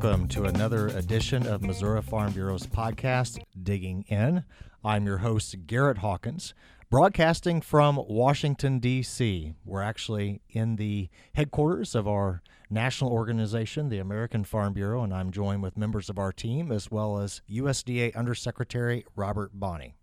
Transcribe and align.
welcome 0.00 0.28
to 0.28 0.44
another 0.44 0.86
edition 0.86 1.44
of 1.44 1.60
Missouri 1.60 2.00
Farm 2.02 2.30
Bureau's 2.30 2.68
podcast, 2.68 3.42
Digging 3.60 4.04
In. 4.06 4.44
I'm 4.84 5.04
your 5.06 5.18
host, 5.18 5.66
Garrett 5.66 5.98
Hawkins, 5.98 6.54
broadcasting 6.88 7.60
from 7.60 7.96
Washington, 8.08 8.78
D.C. 8.78 9.54
We're 9.64 9.82
actually 9.82 10.40
in 10.50 10.76
the 10.76 11.08
headquarters 11.34 11.96
of 11.96 12.06
our 12.06 12.44
national 12.70 13.10
organization, 13.10 13.88
the 13.88 13.98
American 13.98 14.44
Farm 14.44 14.72
Bureau, 14.72 15.02
and 15.02 15.12
I'm 15.12 15.32
joined 15.32 15.64
with 15.64 15.76
members 15.76 16.08
of 16.08 16.16
our 16.16 16.30
team 16.30 16.70
as 16.70 16.92
well 16.92 17.18
as 17.18 17.42
USDA 17.50 18.14
Undersecretary 18.14 19.04
Robert 19.16 19.50
Bonnie. 19.52 19.96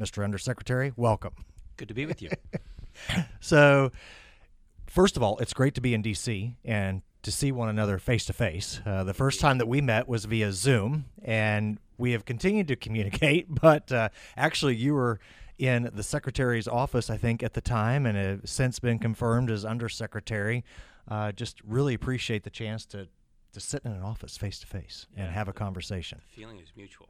Mr. 0.00 0.24
Undersecretary, 0.24 0.92
welcome. 0.96 1.34
Good 1.76 1.86
to 1.86 1.94
be 1.94 2.04
with 2.04 2.20
you. 2.20 2.30
so, 3.40 3.92
first 4.88 5.16
of 5.16 5.22
all, 5.22 5.38
it's 5.38 5.52
great 5.52 5.76
to 5.76 5.80
be 5.80 5.94
in 5.94 6.02
D.C. 6.02 6.56
and 6.64 7.02
to 7.22 7.30
see 7.30 7.52
one 7.52 7.68
another 7.68 7.98
face 7.98 8.24
to 8.26 8.32
face. 8.32 8.80
The 8.84 9.14
first 9.14 9.40
time 9.40 9.58
that 9.58 9.66
we 9.66 9.80
met 9.80 10.08
was 10.08 10.24
via 10.24 10.52
Zoom, 10.52 11.06
and 11.22 11.78
we 11.98 12.12
have 12.12 12.24
continued 12.24 12.68
to 12.68 12.76
communicate. 12.76 13.46
But 13.60 13.92
uh, 13.92 14.08
actually, 14.36 14.76
you 14.76 14.94
were 14.94 15.20
in 15.58 15.90
the 15.92 16.02
secretary's 16.02 16.66
office, 16.66 17.10
I 17.10 17.18
think, 17.18 17.42
at 17.42 17.52
the 17.52 17.60
time, 17.60 18.06
and 18.06 18.16
have 18.16 18.48
since 18.48 18.78
been 18.78 18.98
confirmed 18.98 19.50
as 19.50 19.64
undersecretary. 19.64 20.64
Uh, 21.06 21.32
just 21.32 21.60
really 21.62 21.94
appreciate 21.94 22.44
the 22.44 22.50
chance 22.50 22.86
to 22.86 23.08
to 23.52 23.60
sit 23.60 23.82
in 23.84 23.90
an 23.90 24.02
office 24.02 24.36
face 24.36 24.60
to 24.60 24.66
face 24.66 25.06
and 25.16 25.28
have 25.32 25.48
a 25.48 25.52
conversation. 25.52 26.20
The 26.28 26.40
feeling 26.40 26.60
is 26.60 26.68
mutual. 26.76 27.08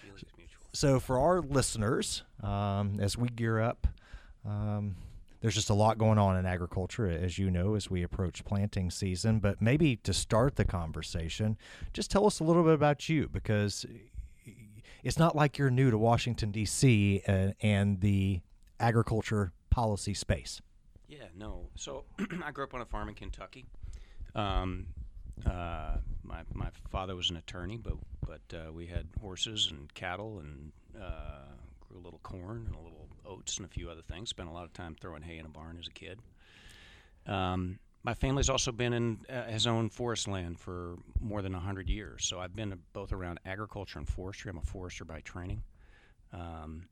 Feeling 0.00 0.16
is 0.16 0.24
mutual. 0.38 0.66
So, 0.72 1.00
for 1.00 1.18
our 1.18 1.42
listeners, 1.42 2.22
um, 2.42 2.98
as 3.00 3.18
we 3.18 3.28
gear 3.28 3.60
up. 3.60 3.86
Um, 4.46 4.96
there's 5.40 5.54
just 5.54 5.70
a 5.70 5.74
lot 5.74 5.98
going 5.98 6.18
on 6.18 6.36
in 6.36 6.46
agriculture, 6.46 7.08
as 7.08 7.38
you 7.38 7.50
know, 7.50 7.74
as 7.74 7.90
we 7.90 8.02
approach 8.02 8.44
planting 8.44 8.90
season. 8.90 9.38
But 9.38 9.60
maybe 9.60 9.96
to 9.96 10.12
start 10.12 10.56
the 10.56 10.64
conversation, 10.64 11.56
just 11.92 12.10
tell 12.10 12.26
us 12.26 12.40
a 12.40 12.44
little 12.44 12.62
bit 12.62 12.74
about 12.74 13.08
you 13.08 13.28
because 13.28 13.86
it's 15.02 15.18
not 15.18 15.34
like 15.34 15.58
you're 15.58 15.70
new 15.70 15.90
to 15.90 15.98
Washington, 15.98 16.50
D.C. 16.50 17.22
Uh, 17.26 17.52
and 17.62 18.00
the 18.00 18.40
agriculture 18.78 19.52
policy 19.70 20.14
space. 20.14 20.60
Yeah, 21.08 21.24
no. 21.36 21.68
So 21.74 22.04
I 22.44 22.50
grew 22.50 22.64
up 22.64 22.74
on 22.74 22.80
a 22.82 22.86
farm 22.86 23.08
in 23.08 23.14
Kentucky. 23.14 23.66
Um, 24.34 24.86
uh, 25.46 25.96
my, 26.22 26.42
my 26.52 26.68
father 26.90 27.16
was 27.16 27.30
an 27.30 27.36
attorney, 27.36 27.78
but 27.78 27.94
but 28.26 28.56
uh, 28.56 28.72
we 28.72 28.86
had 28.86 29.06
horses 29.20 29.68
and 29.70 29.92
cattle 29.94 30.38
and 30.38 30.70
uh, 31.00 31.46
grew 31.90 32.00
a 32.00 32.04
little 32.04 32.20
corn 32.22 32.64
and 32.66 32.74
a 32.74 32.78
little 32.78 33.08
oats 33.26 33.56
and 33.56 33.66
a 33.66 33.68
few 33.68 33.90
other 33.90 34.02
things. 34.02 34.30
Spent 34.30 34.48
a 34.48 34.52
lot 34.52 34.64
of 34.64 34.72
time 34.72 34.96
throwing 35.00 35.22
hay 35.22 35.38
in 35.38 35.46
a 35.46 35.48
barn 35.48 35.76
as 35.78 35.86
a 35.86 35.90
kid. 35.90 36.18
Um, 37.26 37.78
my 38.02 38.14
family's 38.14 38.48
also 38.48 38.72
been 38.72 38.92
in 38.92 39.20
uh, 39.28 39.44
has 39.44 39.66
owned 39.66 39.92
forest 39.92 40.26
land 40.26 40.58
for 40.58 40.96
more 41.20 41.42
than 41.42 41.52
hundred 41.52 41.88
years, 41.90 42.24
so 42.24 42.40
I've 42.40 42.56
been 42.56 42.78
both 42.92 43.12
around 43.12 43.40
agriculture 43.44 43.98
and 43.98 44.08
forestry. 44.08 44.50
I'm 44.50 44.56
a 44.56 44.62
forester 44.62 45.04
by 45.04 45.20
training. 45.20 45.62
Um, 46.32 46.88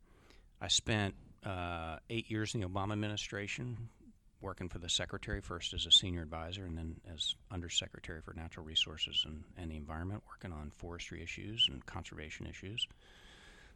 I 0.60 0.68
spent 0.68 1.14
uh, 1.46 1.96
eight 2.10 2.30
years 2.30 2.54
in 2.54 2.60
the 2.60 2.68
Obama 2.68 2.92
administration, 2.92 3.88
working 4.42 4.68
for 4.68 4.78
the 4.78 4.88
secretary 4.88 5.40
first 5.40 5.72
as 5.72 5.86
a 5.86 5.90
senior 5.90 6.22
advisor 6.22 6.64
and 6.64 6.76
then 6.76 6.96
as 7.12 7.34
undersecretary 7.50 8.20
for 8.20 8.34
natural 8.34 8.66
resources 8.66 9.24
and, 9.26 9.44
and 9.56 9.70
the 9.70 9.76
environment, 9.76 10.22
working 10.28 10.52
on 10.52 10.70
forestry 10.76 11.22
issues 11.22 11.66
and 11.70 11.84
conservation 11.86 12.46
issues 12.46 12.86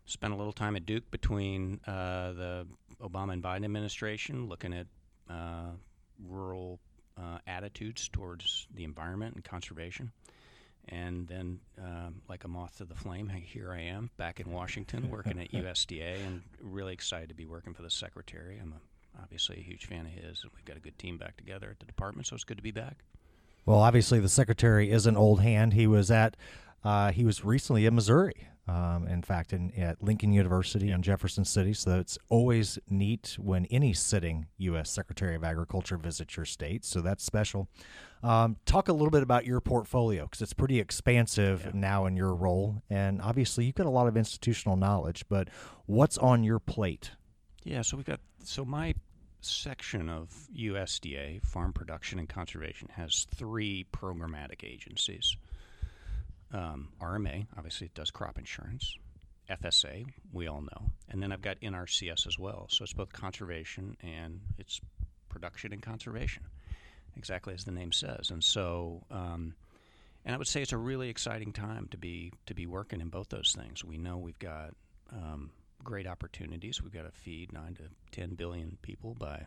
spent 0.05 0.33
a 0.33 0.37
little 0.37 0.53
time 0.53 0.77
at 0.77 0.87
Duke 0.87 1.11
between 1.11 1.81
uh, 1.87 2.33
the 2.33 2.67
Obama 3.01 3.33
and 3.33 3.43
Biden 3.43 3.65
administration, 3.65 4.49
looking 4.49 4.73
at 4.73 4.87
uh, 5.31 5.73
rural 6.29 6.79
uh, 7.19 7.39
attitudes 7.47 8.09
towards 8.09 8.67
the 8.75 8.85
environment 8.85 9.35
and 9.35 9.45
conservation. 9.45 10.13
And 10.89 11.29
then, 11.29 11.61
um, 11.79 12.23
like 12.29 12.45
a 12.45 12.49
moth 12.49 12.79
to 12.79 12.85
the 12.85 12.95
flame, 12.95 13.29
here 13.29 13.73
I 13.73 13.83
am 13.83 14.11
back 14.17 14.41
in 14.41 14.51
Washington 14.51 15.11
working 15.11 15.39
at 15.39 15.53
USDA 15.53 16.27
and 16.27 16.43
really 16.61 16.93
excited 16.93 17.29
to 17.29 17.35
be 17.35 17.47
working 17.47 17.73
for 17.73 17.83
the 17.83 17.91
secretary. 17.91 18.59
I'm 18.61 18.73
a, 18.73 19.23
obviously 19.23 19.59
a 19.59 19.63
huge 19.63 19.87
fan 19.87 20.07
of 20.07 20.13
his, 20.13 20.43
and 20.43 20.51
we've 20.57 20.65
got 20.65 20.77
a 20.77 20.81
good 20.81 20.99
team 20.99 21.19
back 21.19 21.37
together 21.37 21.69
at 21.71 21.79
the 21.79 21.87
department, 21.87 22.27
so 22.27 22.35
it's 22.35 22.45
good 22.45 22.57
to 22.57 22.63
be 22.63 22.73
back. 22.73 23.05
Well, 23.65 23.79
obviously, 23.79 24.21
the 24.21 24.29
secretary 24.29 24.91
is 24.91 25.07
an 25.07 25.17
old 25.17 25.41
hand. 25.41 25.75
He 25.75 25.87
was 25.87 26.11
at, 26.11 26.37
uh, 26.85 27.13
he 27.13 27.25
was 27.25 27.45
recently 27.45 27.87
in 27.87 27.95
Missouri 27.95 28.49
um, 28.69 29.09
in 29.09 29.23
fact, 29.23 29.53
in, 29.53 29.73
at 29.77 30.03
Lincoln 30.03 30.33
University 30.33 30.91
in 30.91 31.03
Jefferson 31.03 31.45
City. 31.45 31.73
So 31.73 31.99
it's 31.99 32.17
always 32.29 32.79
neat 32.89 33.37
when 33.39 33.67
any 33.67 33.93
sitting 33.93 34.47
U.S. 34.59 34.91
Secretary 34.91 35.35
of 35.35 35.43
Agriculture 35.43 35.97
visits 35.97 36.37
your 36.37 36.47
state. 36.47 36.85
So 36.85 37.01
that's 37.01 37.25
special. 37.25 37.69
Um, 38.23 38.57
talk 38.65 38.89
a 38.89 38.93
little 38.93 39.11
bit 39.11 39.25
about 39.25 39.47
your 39.47 39.61
portfolio 39.61 40.25
because 40.25 40.43
it's 40.43 40.53
pretty 40.53 40.79
expansive 40.79 41.63
yeah. 41.65 41.71
now 41.75 42.07
in 42.07 42.17
your 42.17 42.35
role. 42.35 42.83
And 42.89 43.21
obviously, 43.21 43.65
you've 43.65 43.75
got 43.75 43.87
a 43.87 43.91
lot 43.91 44.07
of 44.07 44.17
institutional 44.17 44.77
knowledge, 44.77 45.25
but 45.29 45.49
what's 45.87 46.17
on 46.19 46.45
your 46.45 46.61
plate? 46.61 47.11
Yeah, 47.65 47.83
so 47.83 47.97
we've 47.97 48.07
got, 48.07 48.21
so 48.45 48.65
my 48.65 48.95
section 49.45 50.09
of 50.09 50.31
USDA, 50.57 51.45
Farm 51.45 51.73
Production 51.73 52.19
and 52.19 52.29
Conservation, 52.29 52.89
has 52.95 53.27
three 53.35 53.87
programmatic 53.93 54.65
agencies 54.65 55.37
um, 56.53 56.89
RMA, 57.01 57.47
obviously 57.57 57.87
it 57.87 57.95
does 57.95 58.11
crop 58.11 58.39
insurance. 58.39 58.97
FSA, 59.51 60.07
we 60.33 60.47
all 60.47 60.63
know. 60.63 60.91
And 61.09 61.23
then 61.23 61.33
I've 61.33 61.43
got 61.43 61.61
NRCS 61.61 62.27
as 62.27 62.39
well. 62.39 62.67
So 62.71 62.85
it's 62.85 62.93
both 62.93 63.13
conservation 63.13 63.97
and 64.03 64.41
it's 64.59 64.81
production 65.29 65.73
and 65.73 65.83
conservation, 65.83 66.45
exactly 67.17 67.53
as 67.53 67.65
the 67.65 67.73
name 67.73 67.93
says. 67.93 68.31
And 68.31 68.43
so, 68.43 69.03
um, 69.11 69.55
and 70.25 70.35
I 70.35 70.39
would 70.39 70.47
say 70.47 70.63
it's 70.63 70.73
a 70.73 70.79
really 70.79 71.09
exciting 71.09 71.53
time 71.53 71.89
to 71.91 71.99
be 71.99 72.33
to 72.47 72.55
be 72.55 72.67
working 72.67 73.01
in 73.01 73.09
both 73.09 73.29
those 73.29 73.55
things. 73.59 73.85
We 73.85 73.99
know 73.99 74.19
we've 74.19 74.39
got 74.39 74.75
um, 75.13 75.51
great 75.85 76.07
opportunities. 76.07 76.83
We've 76.83 76.93
got 76.93 77.05
to 77.05 77.11
feed 77.11 77.53
nine 77.53 77.75
to 77.75 77.85
ten 78.11 78.35
billion 78.35 78.79
people 78.83 79.15
by 79.15 79.47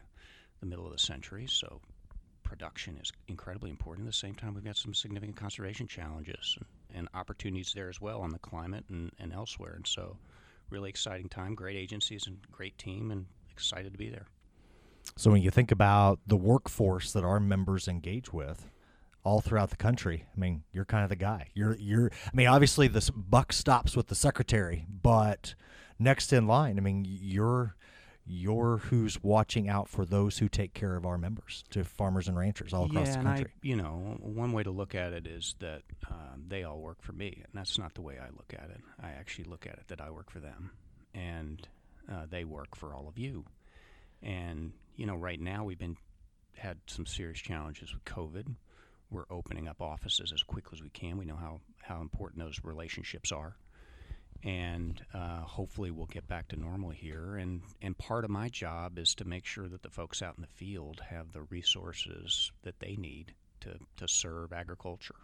the 0.60 0.66
middle 0.66 0.86
of 0.86 0.92
the 0.92 1.00
century. 1.00 1.48
So 1.48 1.82
production 2.46 2.98
is 3.02 3.12
incredibly 3.28 3.70
important. 3.70 4.08
At 4.08 4.14
the 4.14 4.18
same 4.18 4.36
time, 4.36 4.54
we've 4.54 4.64
got 4.64 4.78
some 4.78 4.94
significant 4.94 5.36
conservation 5.36 5.88
challenges 5.88 6.58
and, 6.58 7.00
and 7.00 7.10
opportunities 7.14 7.74
there 7.76 7.90
as 7.90 8.00
well 8.00 8.22
on 8.22 8.30
the 8.30 8.40
climate 8.40 8.86
and, 8.90 9.12
and 9.20 9.34
elsewhere. 9.34 9.74
And 9.76 9.86
so, 9.86 10.18
really 10.70 10.90
exciting 10.90 11.28
time, 11.28 11.56
great 11.56 11.76
agencies 11.76 12.28
and 12.28 12.38
great 12.52 12.78
team, 12.78 13.12
and 13.12 13.26
excited 13.52 13.92
to 13.92 13.98
be 13.98 14.10
there. 14.10 14.28
So, 15.18 15.32
when 15.32 15.42
you 15.42 15.52
think 15.52 15.72
about 15.72 16.20
the 16.26 16.38
workforce 16.38 17.12
that 17.14 17.24
our 17.24 17.40
members 17.40 17.88
engage 17.88 18.32
with, 18.32 18.70
all 19.26 19.42
throughout 19.42 19.72
the 19.72 19.76
country. 19.76 20.26
I 20.34 20.40
mean, 20.40 20.64
you're 20.72 20.86
kind 20.86 21.04
of 21.04 21.10
the 21.10 21.16
guy. 21.18 21.50
You're 21.54 21.76
you're. 21.78 22.12
I 22.26 22.36
mean, 22.36 22.48
obviously 22.48 22.88
this 22.88 23.10
buck 23.10 23.52
stops 23.52 23.96
with 23.98 24.08
the 24.08 24.16
secretary, 24.16 24.86
but 24.90 25.56
next 26.00 26.32
in 26.32 26.48
line, 26.48 26.78
I 26.78 26.82
mean, 26.82 27.06
you're 27.06 27.76
you're 28.28 28.78
who's 28.78 29.22
watching 29.22 29.70
out 29.70 29.90
for 29.90 30.06
those 30.06 30.38
who 30.38 30.48
take 30.48 30.74
care 30.74 30.96
of 30.96 31.06
our 31.06 31.18
members, 31.18 31.64
to 31.72 31.84
farmers 31.84 32.28
and 32.28 32.38
ranchers 32.38 32.74
all 32.74 32.86
across 32.86 33.08
yeah, 33.08 33.18
the 33.18 33.24
country. 33.24 33.52
I, 33.56 33.68
you 33.68 33.76
know, 33.76 34.18
one 34.20 34.52
way 34.52 34.64
to 34.64 34.72
look 34.72 34.96
at 34.96 35.14
it 35.14 35.28
is 35.28 35.56
that 35.60 35.82
um, 36.10 36.46
they 36.48 36.64
all 36.64 36.80
work 36.80 37.02
for 37.02 37.14
me, 37.14 37.42
and 37.44 37.54
that's 37.54 37.78
not 37.78 37.94
the 37.94 38.02
way 38.02 38.18
I 38.20 38.28
look 38.28 38.54
at 38.54 38.70
it. 38.70 38.82
I 39.02 39.10
actually 39.10 39.46
look 39.46 39.68
at 39.68 39.74
it 39.74 39.88
that 39.88 40.02
I 40.02 40.10
work 40.12 40.32
for 40.32 40.40
them, 40.40 40.72
and 41.14 41.68
uh, 42.12 42.26
they 42.30 42.46
work 42.46 42.76
for 42.76 42.96
all 42.96 43.08
of 43.08 43.18
you. 43.18 43.46
And 44.22 44.74
you 44.96 45.06
know, 45.06 45.16
right 45.16 45.40
now 45.40 45.64
we've 45.64 45.80
been 45.80 45.98
had 46.58 46.78
some 46.88 47.06
serious 47.06 47.40
challenges 47.40 47.94
with 47.94 48.06
COVID. 48.06 48.56
We're 49.16 49.24
opening 49.30 49.70
up 49.70 49.82
offices 49.82 50.34
as 50.34 50.44
quickly 50.44 50.78
as 50.78 50.84
we 50.84 50.90
can. 50.90 51.18
We 51.18 51.24
know 51.24 51.38
how 51.38 51.62
how 51.82 52.02
important 52.02 52.44
those 52.44 52.60
relationships 52.64 53.32
are 53.32 53.56
and 54.44 55.02
uh, 55.14 55.42
hopefully 55.42 55.90
we'll 55.90 56.06
get 56.06 56.28
back 56.28 56.50
to 56.50 56.60
normal 56.60 56.90
here. 56.90 57.36
And 57.36 57.62
and 57.82 57.98
part 57.98 58.26
of 58.26 58.30
my 58.30 58.50
job 58.50 59.00
is 59.00 59.16
to 59.16 59.26
make 59.26 59.46
sure 59.46 59.68
that 59.68 59.82
the 59.84 59.90
folks 59.90 60.22
out 60.22 60.36
in 60.38 60.42
the 60.42 60.66
field 60.66 61.02
have 61.10 61.32
the 61.32 61.44
resources 61.44 62.52
that 62.64 62.80
they 62.80 62.96
need 62.96 63.34
to 63.62 63.80
to 63.98 64.08
serve 64.08 64.54
agriculture, 64.54 65.16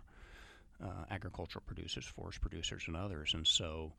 uh, 0.83 1.05
agricultural 1.11 1.63
producers, 1.67 2.05
forest 2.05 2.41
producers, 2.41 2.83
and 2.87 2.95
others. 2.95 3.33
And 3.33 3.45
so, 3.45 3.91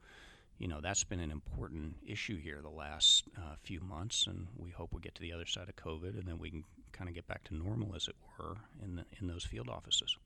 you 0.59 0.69
know, 0.69 0.81
that's 0.81 1.05
been 1.05 1.21
an 1.21 1.31
important 1.31 1.97
issue 2.07 2.39
here 2.39 2.61
the 2.63 2.71
last 2.71 3.25
uh, 3.37 3.57
few 3.63 3.81
months, 3.81 4.27
and 4.27 4.49
we 4.57 4.71
hope 4.71 4.93
we 4.93 5.03
get 5.03 5.15
to 5.17 5.23
the 5.23 5.35
other 5.35 5.47
side 5.47 5.69
of 5.69 5.77
COVID, 5.77 6.19
and 6.19 6.27
then 6.27 6.39
we 6.39 6.51
can 6.51 6.65
kind 6.93 7.09
of 7.09 7.15
get 7.15 7.27
back 7.27 7.45
to 7.45 7.55
normal, 7.55 7.95
as 7.95 8.09
it 8.09 8.17
were, 8.39 8.57
in 8.83 8.97
the, 8.97 9.05
in 9.21 9.27
those 9.27 9.45
field 9.45 9.69
offices. 9.69 10.17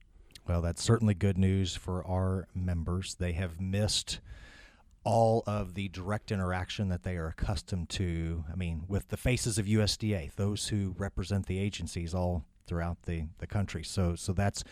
Well, 0.46 0.62
that's 0.62 0.82
certainly 0.82 1.14
good 1.14 1.38
news 1.38 1.74
for 1.74 2.06
our 2.06 2.46
members. 2.54 3.14
They 3.14 3.32
have 3.32 3.60
missed 3.60 4.20
all 5.02 5.44
of 5.46 5.74
the 5.74 5.88
direct 5.88 6.32
interaction 6.32 6.88
that 6.88 7.04
they 7.04 7.16
are 7.16 7.28
accustomed 7.28 7.88
to. 7.88 8.44
I 8.52 8.56
mean, 8.56 8.84
with 8.88 9.08
the 9.08 9.16
faces 9.16 9.58
of 9.58 9.66
USDA, 9.66 10.34
those 10.34 10.68
who 10.68 10.94
represent 10.98 11.46
the 11.46 11.58
agencies 11.58 12.14
all 12.14 12.44
throughout 12.66 13.02
the, 13.02 13.26
the 13.38 13.46
country. 13.46 13.84
So, 13.84 14.16
so 14.16 14.32
that's 14.32 14.64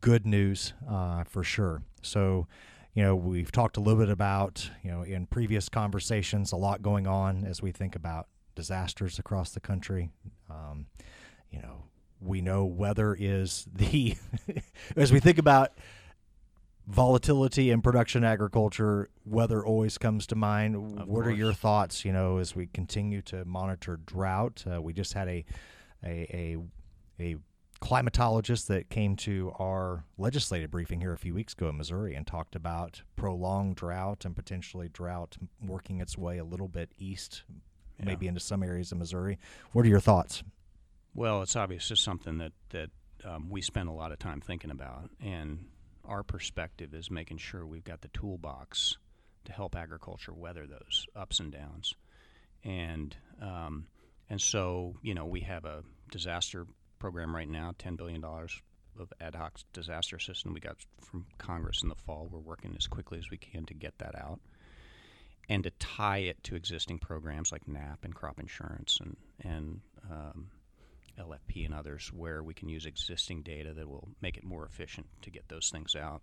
good 0.00 0.26
news 0.26 0.72
uh, 0.88 1.24
for 1.24 1.42
sure. 1.42 1.82
So, 2.02 2.46
you 2.94 3.02
know, 3.02 3.16
we've 3.16 3.50
talked 3.50 3.76
a 3.76 3.80
little 3.80 3.98
bit 3.98 4.10
about, 4.10 4.70
you 4.82 4.90
know, 4.90 5.02
in 5.02 5.26
previous 5.26 5.68
conversations, 5.68 6.52
a 6.52 6.56
lot 6.56 6.80
going 6.80 7.06
on 7.08 7.44
as 7.44 7.60
we 7.60 7.72
think 7.72 7.96
about 7.96 8.28
disasters 8.54 9.18
across 9.18 9.50
the 9.50 9.60
country. 9.60 10.10
Um, 10.48 10.86
you 11.54 11.62
know, 11.62 11.84
we 12.20 12.40
know 12.40 12.64
weather 12.64 13.16
is 13.18 13.66
the, 13.72 14.16
as 14.96 15.12
we 15.12 15.20
think 15.20 15.38
about 15.38 15.72
volatility 16.86 17.70
in 17.70 17.80
production 17.80 18.24
agriculture, 18.24 19.08
weather 19.24 19.64
always 19.64 19.98
comes 19.98 20.26
to 20.28 20.34
mind. 20.34 20.74
Of 20.74 21.08
what 21.08 21.26
are 21.26 21.30
your 21.32 21.52
thoughts? 21.52 22.04
You 22.04 22.12
know, 22.12 22.38
as 22.38 22.54
we 22.56 22.66
continue 22.66 23.22
to 23.22 23.44
monitor 23.44 23.98
drought, 24.04 24.64
uh, 24.70 24.82
we 24.82 24.92
just 24.92 25.12
had 25.12 25.28
a 25.28 25.44
a 26.04 26.56
a, 27.18 27.22
a 27.22 27.36
climatologist 27.80 28.66
that 28.66 28.88
came 28.88 29.14
to 29.14 29.52
our 29.58 30.04
legislative 30.16 30.70
briefing 30.70 31.00
here 31.00 31.12
a 31.12 31.18
few 31.18 31.34
weeks 31.34 31.52
ago 31.52 31.68
in 31.68 31.76
Missouri 31.76 32.14
and 32.14 32.26
talked 32.26 32.56
about 32.56 33.02
prolonged 33.14 33.76
drought 33.76 34.24
and 34.24 34.34
potentially 34.34 34.88
drought 34.88 35.36
working 35.64 36.00
its 36.00 36.16
way 36.16 36.38
a 36.38 36.44
little 36.44 36.68
bit 36.68 36.90
east, 36.98 37.42
Yeah. 37.98 38.06
maybe 38.06 38.26
into 38.26 38.40
some 38.40 38.62
areas 38.62 38.90
of 38.90 38.98
Missouri. 38.98 39.38
What 39.72 39.84
are 39.84 39.88
your 39.88 40.00
thoughts? 40.00 40.42
Well, 41.14 41.42
it's 41.42 41.54
obviously 41.56 41.96
something 41.96 42.38
that 42.38 42.52
that 42.70 42.90
um, 43.24 43.48
we 43.48 43.62
spend 43.62 43.88
a 43.88 43.92
lot 43.92 44.12
of 44.12 44.18
time 44.18 44.40
thinking 44.40 44.70
about, 44.70 45.10
and 45.20 45.66
our 46.04 46.22
perspective 46.22 46.92
is 46.92 47.10
making 47.10 47.38
sure 47.38 47.64
we've 47.64 47.84
got 47.84 48.02
the 48.02 48.08
toolbox 48.08 48.96
to 49.44 49.52
help 49.52 49.76
agriculture 49.76 50.32
weather 50.32 50.66
those 50.66 51.06
ups 51.14 51.38
and 51.38 51.52
downs, 51.52 51.94
and 52.64 53.16
um, 53.40 53.86
and 54.28 54.40
so 54.40 54.96
you 55.02 55.14
know 55.14 55.24
we 55.24 55.40
have 55.40 55.64
a 55.64 55.84
disaster 56.10 56.66
program 56.98 57.34
right 57.34 57.48
now, 57.48 57.72
ten 57.78 57.94
billion 57.94 58.20
dollars 58.20 58.60
of 58.98 59.12
ad 59.20 59.34
hoc 59.34 59.58
disaster 59.72 60.16
assistance 60.16 60.52
we 60.52 60.60
got 60.60 60.76
from 61.00 61.26
Congress 61.38 61.82
in 61.82 61.88
the 61.88 61.94
fall. 61.94 62.28
We're 62.30 62.38
working 62.40 62.74
as 62.76 62.86
quickly 62.86 63.18
as 63.18 63.30
we 63.30 63.36
can 63.36 63.66
to 63.66 63.74
get 63.74 63.98
that 63.98 64.14
out. 64.16 64.40
And 65.48 65.62
to 65.64 65.70
tie 65.78 66.18
it 66.18 66.42
to 66.44 66.56
existing 66.56 67.00
programs 67.00 67.52
like 67.52 67.68
NAP 67.68 68.04
and 68.04 68.14
crop 68.14 68.40
insurance 68.40 68.98
and 69.00 69.16
and 69.42 69.80
um, 70.10 70.48
LFP 71.18 71.64
and 71.64 71.74
others 71.74 72.10
where 72.12 72.42
we 72.42 72.54
can 72.54 72.68
use 72.68 72.86
existing 72.86 73.42
data 73.42 73.72
that 73.74 73.88
will 73.88 74.08
make 74.20 74.36
it 74.36 74.44
more 74.44 74.64
efficient 74.64 75.06
to 75.22 75.30
get 75.30 75.48
those 75.48 75.70
things 75.70 75.94
out. 75.94 76.22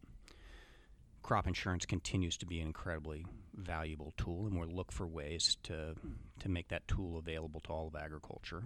Crop 1.21 1.47
insurance 1.47 1.85
continues 1.85 2.37
to 2.37 2.45
be 2.45 2.59
an 2.59 2.67
incredibly 2.67 3.25
valuable 3.53 4.13
tool, 4.17 4.47
and 4.47 4.59
we'll 4.59 4.69
look 4.69 4.91
for 4.91 5.07
ways 5.07 5.57
to 5.63 5.95
to 6.39 6.49
make 6.49 6.69
that 6.69 6.87
tool 6.87 7.17
available 7.17 7.59
to 7.61 7.69
all 7.69 7.87
of 7.87 7.95
agriculture. 7.95 8.63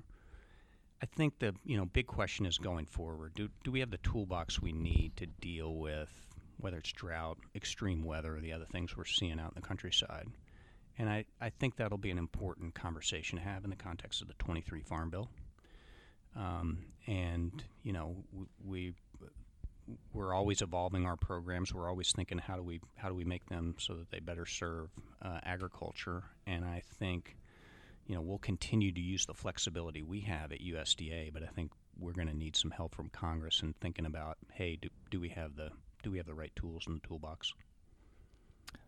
I 1.01 1.05
think 1.05 1.39
the 1.39 1.53
you 1.65 1.77
know 1.77 1.85
big 1.85 2.07
question 2.07 2.45
is 2.45 2.57
going 2.57 2.85
forward. 2.85 3.33
Do 3.35 3.49
do 3.63 3.71
we 3.71 3.81
have 3.81 3.91
the 3.91 3.97
toolbox 3.97 4.61
we 4.61 4.71
need 4.71 5.17
to 5.17 5.25
deal 5.25 5.75
with 5.75 6.09
whether 6.57 6.77
it's 6.77 6.93
drought, 6.93 7.37
extreme 7.53 8.03
weather, 8.03 8.37
or 8.37 8.39
the 8.39 8.53
other 8.53 8.65
things 8.65 8.95
we're 8.95 9.03
seeing 9.03 9.39
out 9.39 9.53
in 9.55 9.61
the 9.61 9.67
countryside? 9.67 10.27
And 10.97 11.09
I, 11.09 11.25
I 11.41 11.49
think 11.49 11.75
that'll 11.75 11.97
be 11.97 12.11
an 12.11 12.17
important 12.17 12.73
conversation 12.73 13.37
to 13.37 13.43
have 13.43 13.65
in 13.65 13.69
the 13.69 13.75
context 13.75 14.21
of 14.21 14.29
the 14.29 14.33
23 14.35 14.81
Farm 14.81 15.09
Bill. 15.09 15.29
Um, 16.35 16.79
and 17.07 17.63
you 17.83 17.93
know 17.93 18.15
we 18.63 18.93
we're 20.13 20.33
always 20.33 20.61
evolving 20.61 21.05
our 21.05 21.15
programs. 21.15 21.73
We're 21.73 21.89
always 21.89 22.11
thinking 22.11 22.37
how 22.37 22.55
do 22.55 22.63
we 22.63 22.79
how 22.95 23.09
do 23.09 23.15
we 23.15 23.23
make 23.23 23.47
them 23.47 23.75
so 23.77 23.93
that 23.95 24.11
they 24.11 24.19
better 24.19 24.45
serve 24.45 24.89
uh, 25.21 25.39
agriculture. 25.43 26.23
And 26.47 26.65
I 26.65 26.81
think 26.99 27.37
you 28.07 28.15
know 28.15 28.21
we'll 28.21 28.39
continue 28.39 28.91
to 28.91 29.01
use 29.01 29.25
the 29.25 29.33
flexibility 29.33 30.01
we 30.01 30.21
have 30.21 30.51
at 30.51 30.59
USDA, 30.59 31.33
but 31.33 31.43
I 31.43 31.47
think 31.47 31.71
we're 31.99 32.13
going 32.13 32.27
to 32.27 32.35
need 32.35 32.55
some 32.55 32.71
help 32.71 32.93
from 32.95 33.09
Congress 33.09 33.61
in 33.61 33.73
thinking 33.79 34.05
about 34.05 34.37
hey 34.53 34.77
do, 34.81 34.89
do 35.11 35.19
we 35.19 35.29
have 35.29 35.55
the 35.55 35.69
do 36.03 36.11
we 36.11 36.17
have 36.17 36.27
the 36.27 36.35
right 36.35 36.55
tools 36.55 36.85
in 36.87 36.95
the 36.95 37.07
toolbox? 37.07 37.53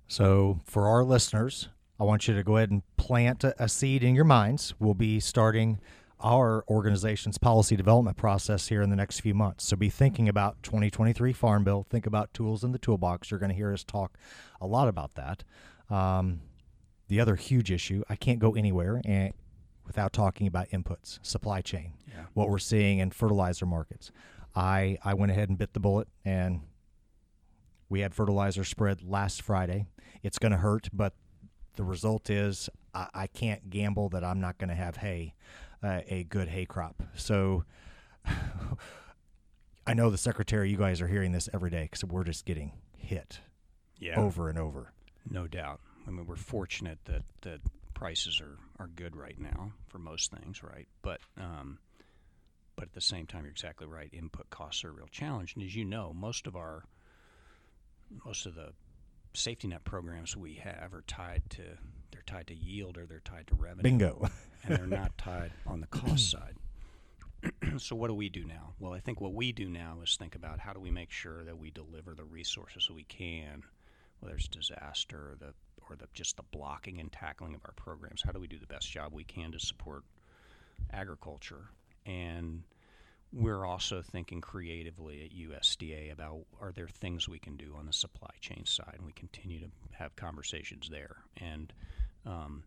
So, 0.07 0.61
for 0.63 0.87
our 0.87 1.03
listeners, 1.03 1.67
I 1.99 2.03
want 2.03 2.27
you 2.27 2.35
to 2.35 2.43
go 2.43 2.57
ahead 2.57 2.71
and 2.71 2.81
plant 2.95 3.43
a, 3.43 3.61
a 3.61 3.67
seed 3.67 4.03
in 4.03 4.15
your 4.15 4.23
minds. 4.23 4.73
We'll 4.79 4.93
be 4.93 5.19
starting 5.19 5.79
our 6.19 6.63
organization's 6.67 7.37
policy 7.37 7.75
development 7.75 8.17
process 8.17 8.67
here 8.69 8.81
in 8.81 8.89
the 8.89 8.95
next 8.95 9.19
few 9.19 9.33
months. 9.33 9.65
So, 9.65 9.75
be 9.75 9.89
thinking 9.89 10.27
about 10.27 10.61
2023 10.63 11.31
Farm 11.33 11.63
Bill. 11.63 11.85
Think 11.89 12.05
about 12.07 12.33
tools 12.33 12.63
in 12.63 12.71
the 12.71 12.79
toolbox. 12.79 13.29
You're 13.29 13.39
going 13.39 13.51
to 13.51 13.55
hear 13.55 13.71
us 13.73 13.83
talk 13.83 14.17
a 14.59 14.65
lot 14.67 14.87
about 14.87 15.13
that. 15.15 15.43
Um, 15.89 16.41
the 17.07 17.19
other 17.19 17.35
huge 17.35 17.71
issue, 17.71 18.03
I 18.09 18.15
can't 18.15 18.39
go 18.39 18.55
anywhere 18.55 19.01
and 19.05 19.33
without 19.85 20.11
talking 20.11 20.47
about 20.47 20.67
inputs, 20.71 21.19
supply 21.21 21.61
chain, 21.61 21.93
Yeah. 22.09 22.25
what 22.33 22.49
we're 22.49 22.57
seeing 22.59 22.99
in 22.99 23.11
fertilizer 23.11 23.65
markets. 23.65 24.11
I, 24.53 24.97
I 25.05 25.13
went 25.13 25.31
ahead 25.31 25.47
and 25.47 25.57
bit 25.57 25.71
the 25.73 25.79
bullet 25.79 26.09
and 26.25 26.61
we 27.87 28.01
had 28.01 28.13
fertilizer 28.13 28.65
spread 28.65 29.01
last 29.01 29.41
Friday. 29.41 29.85
It's 30.23 30.37
going 30.39 30.51
to 30.51 30.57
hurt, 30.57 30.89
but 30.91 31.13
the 31.77 31.85
result 31.85 32.29
is 32.29 32.69
I, 32.93 33.07
I 33.13 33.27
can't 33.27 33.69
gamble 33.69 34.09
that 34.09 34.25
I'm 34.25 34.41
not 34.41 34.57
going 34.57 34.67
to 34.69 34.75
have 34.75 34.97
hay, 34.97 35.35
uh, 35.83 36.01
a 36.07 36.23
good 36.23 36.47
hay 36.47 36.65
crop. 36.65 37.01
So 37.15 37.63
I 39.85 39.93
know 39.93 40.09
the 40.09 40.17
secretary, 40.17 40.69
you 40.69 40.77
guys 40.77 41.01
are 41.01 41.07
hearing 41.07 41.31
this 41.31 41.49
every 41.53 41.69
day 41.69 41.83
because 41.83 42.03
we're 42.03 42.23
just 42.25 42.45
getting 42.45 42.73
hit 42.97 43.39
Yeah. 43.99 44.19
over 44.19 44.49
and 44.49 44.57
over. 44.59 44.91
No 45.29 45.47
doubt. 45.47 45.79
I 46.05 46.11
mean, 46.11 46.25
we're 46.25 46.35
fortunate 46.35 46.99
that, 47.05 47.23
that 47.41 47.61
prices 47.93 48.41
are, 48.41 48.57
are 48.79 48.87
good 48.87 49.15
right 49.15 49.39
now 49.39 49.71
for 49.87 49.97
most 49.99 50.31
things, 50.31 50.61
right? 50.63 50.87
But 51.01 51.19
um, 51.37 51.79
but 52.75 52.85
at 52.89 52.93
the 52.93 53.01
same 53.01 53.25
time, 53.25 53.41
you're 53.43 53.51
exactly 53.51 53.87
right. 53.87 54.09
Input 54.13 54.49
costs 54.51 54.83
are 54.83 54.89
a 54.89 54.91
real 54.91 55.07
challenge, 55.11 55.55
and 55.55 55.63
as 55.65 55.75
you 55.75 55.83
know, 55.83 56.13
most 56.13 56.45
of 56.47 56.55
our 56.55 56.83
most 58.23 58.45
of 58.45 58.53
the 58.55 58.69
safety 59.33 59.67
net 59.67 59.83
programs 59.83 60.37
we 60.37 60.53
have 60.55 60.93
are 60.93 61.03
tied 61.07 61.41
to 61.49 61.61
they're 62.11 62.21
tied 62.25 62.47
to 62.47 62.55
yield 62.55 62.97
or 62.97 63.05
they're 63.05 63.19
tied 63.19 63.47
to 63.47 63.55
revenue, 63.55 63.81
Bingo. 63.83 64.29
and 64.63 64.77
they're 64.77 64.87
not 64.87 65.17
tied 65.17 65.51
on 65.65 65.81
the 65.81 65.87
cost 65.87 66.31
side. 66.31 66.55
so 67.77 67.95
what 67.95 68.07
do 68.07 68.13
we 68.13 68.29
do 68.29 68.43
now? 68.43 68.73
Well, 68.79 68.93
I 68.93 68.99
think 68.99 69.21
what 69.21 69.33
we 69.33 69.51
do 69.51 69.69
now 69.69 69.99
is 70.03 70.15
think 70.15 70.35
about 70.35 70.59
how 70.59 70.73
do 70.73 70.79
we 70.79 70.91
make 70.91 71.11
sure 71.11 71.43
that 71.43 71.57
we 71.57 71.71
deliver 71.71 72.13
the 72.13 72.23
resources 72.23 72.85
that 72.87 72.93
we 72.93 73.03
can, 73.03 73.63
whether 74.19 74.35
it's 74.35 74.47
disaster 74.47 75.17
or 75.17 75.35
the 75.39 75.53
or 75.89 75.95
the 75.95 76.07
just 76.13 76.37
the 76.37 76.43
blocking 76.51 76.99
and 76.99 77.11
tackling 77.11 77.55
of 77.55 77.61
our 77.65 77.73
programs. 77.73 78.21
How 78.21 78.31
do 78.31 78.39
we 78.39 78.47
do 78.47 78.59
the 78.59 78.67
best 78.67 78.91
job 78.91 79.13
we 79.13 79.23
can 79.23 79.51
to 79.51 79.59
support 79.59 80.03
agriculture? 80.91 81.69
And 82.05 82.63
we're 83.33 83.65
also 83.65 84.01
thinking 84.01 84.41
creatively 84.41 85.23
at 85.23 85.37
USDA 85.37 86.11
about 86.11 86.45
are 86.61 86.71
there 86.71 86.87
things 86.87 87.27
we 87.27 87.39
can 87.39 87.57
do 87.57 87.75
on 87.77 87.85
the 87.85 87.93
supply 87.93 88.31
chain 88.39 88.65
side, 88.65 88.95
and 88.97 89.05
we 89.05 89.13
continue 89.13 89.59
to 89.59 89.69
have 89.91 90.15
conversations 90.15 90.89
there. 90.89 91.17
And 91.37 91.73
um, 92.25 92.63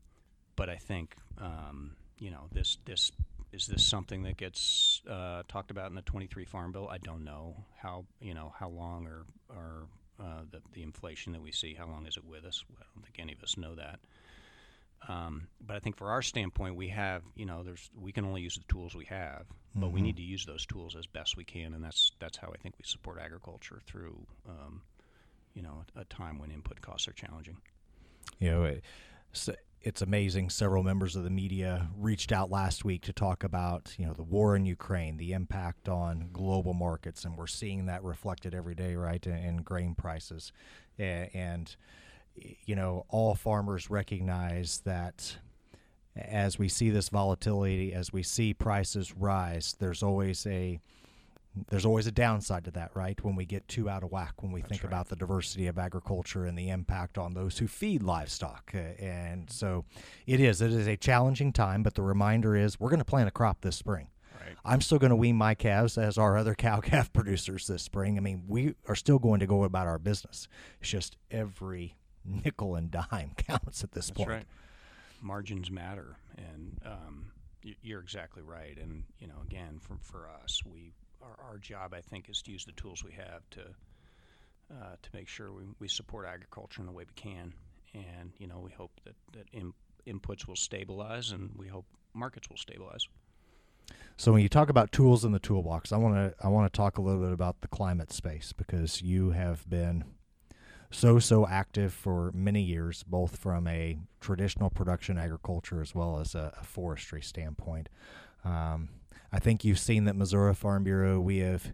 but 0.61 0.69
I 0.69 0.77
think 0.77 1.17
um, 1.39 1.93
you 2.19 2.31
know 2.31 2.49
this 2.53 2.77
this 2.85 3.11
is 3.51 3.67
this 3.67 3.83
something 3.87 4.25
that 4.25 4.37
gets 4.37 5.01
uh, 5.09 5.43
talked 5.49 5.71
about 5.71 5.89
in 5.89 5.95
the 5.95 6.03
23 6.03 6.45
Farm 6.45 6.71
Bill? 6.71 6.87
I 6.87 6.99
don't 6.99 7.25
know 7.25 7.65
how 7.79 8.05
you 8.21 8.35
know 8.35 8.53
how 8.61 8.69
long 8.69 9.07
or 9.07 9.25
or 9.49 9.87
uh, 10.23 10.43
the 10.51 10.61
the 10.75 10.83
inflation 10.83 11.33
that 11.33 11.41
we 11.41 11.51
see 11.51 11.73
how 11.73 11.87
long 11.87 12.07
is 12.07 12.19
it 12.19 12.27
with 12.27 12.45
us? 12.45 12.63
I 12.79 12.85
don't 12.95 13.03
think 13.03 13.17
any 13.19 13.33
of 13.33 13.43
us 13.43 13.57
know 13.57 13.75
that. 13.77 14.01
Um, 15.09 15.49
but 15.67 15.77
I 15.77 15.79
think 15.79 15.97
for 15.97 16.11
our 16.11 16.21
standpoint, 16.21 16.77
we 16.77 16.89
have 16.89 17.23
you 17.35 17.47
know 17.47 17.63
there's 17.63 17.89
we 17.99 18.13
can 18.13 18.27
only 18.27 18.43
use 18.43 18.57
the 18.57 18.71
tools 18.71 18.95
we 18.95 19.07
have, 19.07 19.47
but 19.75 19.93
we 19.93 20.03
need 20.03 20.17
to 20.17 20.23
use 20.23 20.45
those 20.45 20.67
tools 20.67 20.95
as 20.95 21.07
best 21.07 21.39
we 21.39 21.45
can, 21.45 21.73
and 21.73 21.83
that's 21.83 22.13
that's 22.19 22.37
how 22.37 22.53
I 22.55 22.59
think 22.59 22.75
we 22.77 22.85
support 22.85 23.19
agriculture 23.19 23.81
through 23.87 24.27
um, 24.47 24.83
you 25.55 25.63
know 25.63 25.85
a 25.97 26.05
time 26.05 26.39
when 26.39 26.51
input 26.51 26.83
costs 26.83 27.09
are 27.09 27.15
challenging. 27.15 27.57
You 28.39 28.51
know, 28.51 28.65
it, 28.65 28.85
s- 29.35 29.49
it's 29.83 30.03
amazing. 30.03 30.51
Several 30.51 30.83
members 30.83 31.17
of 31.17 31.25
the 31.25 31.31
media 31.31 31.89
reached 31.97 32.33
out 32.33 32.51
last 32.51 32.85
week 32.85 33.03
to 33.03 33.13
talk 33.13 33.43
about 33.43 33.95
you 33.99 34.07
know 34.07 34.13
the 34.13 34.23
war 34.23 34.55
in 34.55 34.67
Ukraine, 34.67 35.17
the 35.17 35.33
impact 35.33 35.89
on 35.89 36.29
global 36.33 36.75
markets, 36.75 37.25
and 37.25 37.37
we're 37.37 37.47
seeing 37.47 37.87
that 37.87 38.03
reflected 38.05 38.55
every 38.55 38.75
day, 38.75 38.95
right, 38.95 39.27
in, 39.27 39.37
in 39.37 39.57
grain 39.59 39.95
prices, 39.95 40.53
A- 40.99 41.31
and 41.33 41.75
you 42.37 42.77
know 42.77 43.07
all 43.09 43.35
farmers 43.35 43.91
recognize 43.91 44.81
that 44.85 45.39
as 46.17 46.59
we 46.59 46.69
see 46.69 46.91
this 46.91 47.09
volatility, 47.09 47.95
as 47.95 48.13
we 48.13 48.23
see 48.23 48.53
prices 48.53 49.15
rise, 49.17 49.77
there's 49.79 50.03
always 50.03 50.47
a 50.47 50.79
there's 51.69 51.85
always 51.85 52.07
a 52.07 52.13
downside 52.13 52.65
to 52.65 52.71
that, 52.73 52.91
right? 52.95 53.23
When 53.25 53.35
we 53.35 53.45
get 53.45 53.67
too 53.67 53.89
out 53.91 54.03
of 54.05 54.13
whack, 54.13 54.43
when 54.43 54.53
we 54.53 54.61
That's 54.61 54.71
think 54.71 54.83
right. 54.85 54.89
about 54.93 55.09
the 55.09 55.17
diversity 55.17 55.67
of 55.67 55.79
agriculture 55.79 56.47
and 56.47 56.57
the 56.57 56.69
impact 56.69 57.19
on 57.19 57.35
those 57.35 57.59
who 57.59 57.67
feed 57.67 58.03
livestock. 58.03 58.71
Uh, 58.75 58.79
and 59.03 59.51
so 59.51 59.85
it 60.27 60.41
is. 60.41 60.63
It 60.63 60.73
is 60.73 60.87
a 60.87 60.97
challenging 60.97 61.53
time, 61.53 61.83
but 61.83 61.95
the 61.95 62.03
reminder 62.03 62.55
is 62.57 62.79
we're 62.79 62.91
going 62.91 63.01
to 63.01 63.05
plant 63.05 63.29
a 63.29 63.33
crop 63.33 63.63
this 63.63 63.77
spring. 63.77 64.09
Right. 64.41 64.57
I'm 64.65 64.81
still 64.81 64.99
going 64.99 65.11
to 65.11 65.17
wean 65.17 65.37
my 65.37 65.55
calves 65.55 65.99
as 65.99 66.17
our 66.17 66.37
other 66.37 66.55
cow 66.55 66.81
calf 66.81 67.13
producers 67.13 67.67
this 67.67 67.83
spring. 67.83 68.17
I 68.17 68.21
mean, 68.21 68.45
we 68.47 68.75
are 68.89 68.95
still 68.95 69.19
going 69.19 69.41
to 69.41 69.47
go 69.47 69.65
about 69.65 69.87
our 69.87 69.99
business. 69.99 70.49
It's 70.81 70.91
just 70.91 71.17
every 71.31 71.97
nickel 72.25 72.77
and 72.77 72.91
dime 72.91 73.33
counts 73.37 73.83
at 73.83 73.93
this 73.93 74.07
That's 74.07 74.17
point. 74.17 74.29
right. 74.31 74.47
Margins 75.21 75.71
matter, 75.71 76.17
and 76.39 76.81
um, 76.87 77.33
you're 77.83 78.01
exactly 78.01 78.43
right. 78.43 78.79
And 78.81 79.05
you 79.19 79.27
know, 79.27 79.43
again, 79.47 79.79
for 79.79 79.99
for 80.01 80.29
us, 80.43 80.63
we 80.65 80.95
our, 81.23 81.51
our 81.51 81.59
job, 81.59 81.95
I 81.95 82.01
think, 82.01 82.29
is 82.29 82.43
to 82.43 82.53
use 82.53 82.65
the 82.65 82.73
tools 82.73 83.05
we 83.05 83.13
have 83.13 83.49
to 83.51 83.61
uh, 84.73 84.95
to 85.03 85.11
make 85.13 85.29
sure 85.29 85.53
we, 85.53 85.65
we 85.79 85.89
support 85.89 86.27
agriculture 86.27 86.81
in 86.81 86.87
the 86.87 86.93
way 86.93 87.05
we 87.05 87.15
can. 87.15 87.53
And 87.95 88.33
you 88.39 88.47
know, 88.47 88.61
we 88.61 88.71
hope 88.71 88.93
that 89.05 89.15
that 89.33 89.49
in, 89.53 89.73
inputs 90.07 90.47
will 90.47 90.57
stabilize, 90.57 91.33
and 91.33 91.51
we 91.57 91.69
hope 91.69 91.87
markets 92.15 92.49
will 92.49 92.57
stabilize. 92.57 93.07
So 94.17 94.33
when 94.33 94.43
you 94.43 94.49
talk 94.49 94.69
about 94.69 94.93
tools 94.93 95.25
in 95.25 95.33
the 95.33 95.39
toolbox, 95.39 95.93
I 95.93 95.97
want 95.97 96.15
to 96.15 96.35
I 96.45 96.49
want 96.49 96.73
to 96.73 96.77
talk 96.77 96.99
a 96.99 97.03
little 97.03 97.23
bit 97.23 97.33
about 97.33 97.61
the 97.61 97.69
climate 97.69 98.13
space 98.13 98.53
because 98.53 99.03
you 99.03 99.31
have 99.31 99.69
been 99.69 100.05
so 100.91 101.19
so 101.19 101.47
active 101.47 101.93
for 101.93 102.31
many 102.33 102.63
years, 102.63 103.03
both 103.03 103.37
from 103.37 103.67
a 103.67 103.99
traditional 104.21 104.71
production 104.71 105.19
agriculture 105.19 105.81
as 105.81 105.95
well 105.95 106.19
as 106.21 106.35
a, 106.35 106.53
a 106.61 106.65
forestry 106.65 107.23
standpoint. 107.23 107.89
Um, 108.45 108.91
I 109.33 109.39
think 109.39 109.65
you've 109.65 109.79
seen 109.79 110.05
that 110.05 110.17
Missouri 110.17 110.55
Farm 110.55 110.85
Bureau 110.85 111.21
we 111.21 111.39
have 111.39 111.73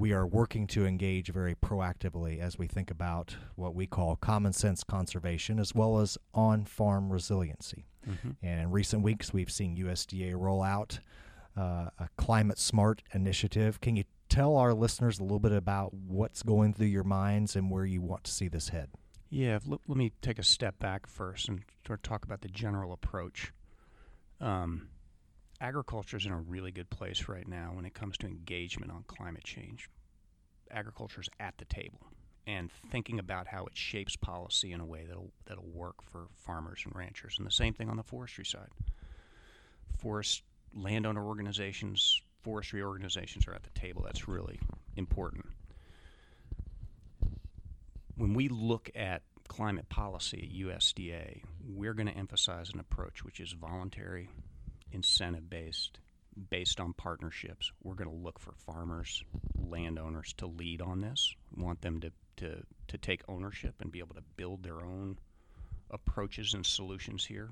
we 0.00 0.12
are 0.12 0.26
working 0.26 0.66
to 0.68 0.86
engage 0.86 1.30
very 1.30 1.54
proactively 1.54 2.40
as 2.40 2.58
we 2.58 2.66
think 2.66 2.90
about 2.90 3.36
what 3.54 3.74
we 3.74 3.86
call 3.86 4.16
common 4.16 4.54
sense 4.54 4.82
conservation 4.82 5.58
as 5.58 5.74
well 5.74 5.98
as 5.98 6.16
on 6.32 6.64
farm 6.64 7.12
resiliency. 7.12 7.84
Mm-hmm. 8.08 8.30
And 8.42 8.60
in 8.60 8.70
recent 8.70 9.02
weeks, 9.02 9.34
we've 9.34 9.50
seen 9.50 9.76
USDA 9.76 10.34
roll 10.34 10.62
out 10.62 11.00
uh, 11.54 11.90
a 11.98 12.08
climate 12.16 12.58
smart 12.58 13.02
initiative. 13.12 13.82
Can 13.82 13.94
you 13.94 14.04
tell 14.30 14.56
our 14.56 14.72
listeners 14.72 15.18
a 15.18 15.22
little 15.22 15.38
bit 15.38 15.52
about 15.52 15.92
what's 15.92 16.42
going 16.42 16.72
through 16.72 16.86
your 16.86 17.04
minds 17.04 17.54
and 17.54 17.70
where 17.70 17.84
you 17.84 18.00
want 18.00 18.24
to 18.24 18.30
see 18.30 18.48
this 18.48 18.70
head? 18.70 18.88
Yeah, 19.28 19.58
let, 19.66 19.80
let 19.86 19.98
me 19.98 20.12
take 20.22 20.38
a 20.38 20.42
step 20.42 20.78
back 20.78 21.06
first 21.06 21.48
and 21.48 21.60
sort 21.86 21.98
of 21.98 22.02
talk 22.02 22.24
about 22.24 22.40
the 22.40 22.48
general 22.48 22.92
approach. 22.92 23.52
Um, 24.40 24.88
agriculture 25.60 26.16
is 26.16 26.26
in 26.26 26.32
a 26.32 26.40
really 26.40 26.70
good 26.70 26.90
place 26.90 27.28
right 27.28 27.46
now 27.46 27.72
when 27.74 27.84
it 27.84 27.94
comes 27.94 28.16
to 28.18 28.26
engagement 28.26 28.90
on 28.90 29.04
climate 29.06 29.44
change. 29.44 29.88
Agriculture 30.70 31.20
is 31.20 31.28
at 31.38 31.58
the 31.58 31.64
table 31.64 32.00
and 32.46 32.70
thinking 32.90 33.18
about 33.18 33.46
how 33.46 33.64
it 33.66 33.76
shapes 33.76 34.16
policy 34.16 34.72
in 34.72 34.80
a 34.80 34.86
way 34.86 35.04
that'll 35.06 35.30
that'll 35.46 35.68
work 35.72 35.96
for 36.02 36.28
farmers 36.34 36.82
and 36.84 36.94
ranchers. 36.94 37.36
And 37.38 37.46
the 37.46 37.52
same 37.52 37.74
thing 37.74 37.88
on 37.90 37.96
the 37.96 38.02
forestry 38.02 38.44
side. 38.44 38.68
Forest 39.98 40.42
landowner 40.74 41.24
organizations, 41.24 42.22
forestry 42.42 42.82
organizations 42.82 43.46
are 43.46 43.54
at 43.54 43.62
the 43.62 43.78
table. 43.78 44.02
That's 44.02 44.28
really 44.28 44.58
important. 44.96 45.46
When 48.16 48.34
we 48.34 48.48
look 48.48 48.90
at 48.94 49.22
climate 49.48 49.88
policy 49.88 50.48
at 50.48 50.66
USDA, 50.66 51.42
we're 51.66 51.94
going 51.94 52.06
to 52.06 52.16
emphasize 52.16 52.70
an 52.72 52.78
approach 52.78 53.24
which 53.24 53.40
is 53.40 53.52
voluntary, 53.52 54.28
incentive 54.92 55.48
based, 55.48 55.98
based 56.50 56.80
on 56.80 56.92
partnerships. 56.92 57.72
We're 57.82 57.94
going 57.94 58.10
to 58.10 58.16
look 58.16 58.38
for 58.38 58.52
farmers, 58.52 59.22
landowners 59.54 60.32
to 60.38 60.46
lead 60.46 60.80
on 60.80 61.00
this. 61.00 61.34
We 61.54 61.62
want 61.62 61.80
them 61.82 62.00
to, 62.00 62.12
to, 62.38 62.62
to 62.88 62.98
take 62.98 63.22
ownership 63.28 63.74
and 63.80 63.92
be 63.92 64.00
able 64.00 64.14
to 64.14 64.22
build 64.36 64.62
their 64.62 64.80
own 64.80 65.18
approaches 65.90 66.54
and 66.54 66.64
solutions 66.64 67.24
here. 67.24 67.50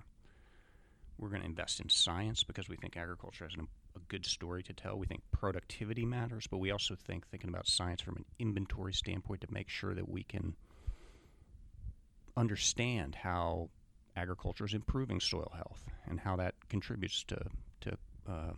We're 1.18 1.30
going 1.30 1.42
to 1.42 1.48
invest 1.48 1.80
in 1.80 1.88
science 1.88 2.44
because 2.44 2.68
we 2.68 2.76
think 2.76 2.96
agriculture 2.96 3.44
has 3.44 3.54
an, 3.54 3.66
a 3.96 4.00
good 4.08 4.24
story 4.24 4.62
to 4.62 4.72
tell. 4.72 4.96
We 4.96 5.06
think 5.06 5.22
productivity 5.32 6.04
matters, 6.04 6.46
but 6.46 6.58
we 6.58 6.70
also 6.70 6.94
think 6.94 7.26
thinking 7.26 7.50
about 7.50 7.66
science 7.66 8.00
from 8.00 8.16
an 8.16 8.24
inventory 8.38 8.94
standpoint 8.94 9.40
to 9.40 9.48
make 9.50 9.68
sure 9.68 9.94
that 9.94 10.08
we 10.08 10.22
can 10.22 10.54
understand 12.36 13.16
how 13.16 13.68
agriculture 14.18 14.64
is 14.64 14.74
improving 14.74 15.20
soil 15.20 15.52
health 15.54 15.84
and 16.08 16.20
how 16.20 16.36
that 16.36 16.54
contributes 16.68 17.24
to 17.24 17.38
to 17.80 17.92
uh, 18.28 18.52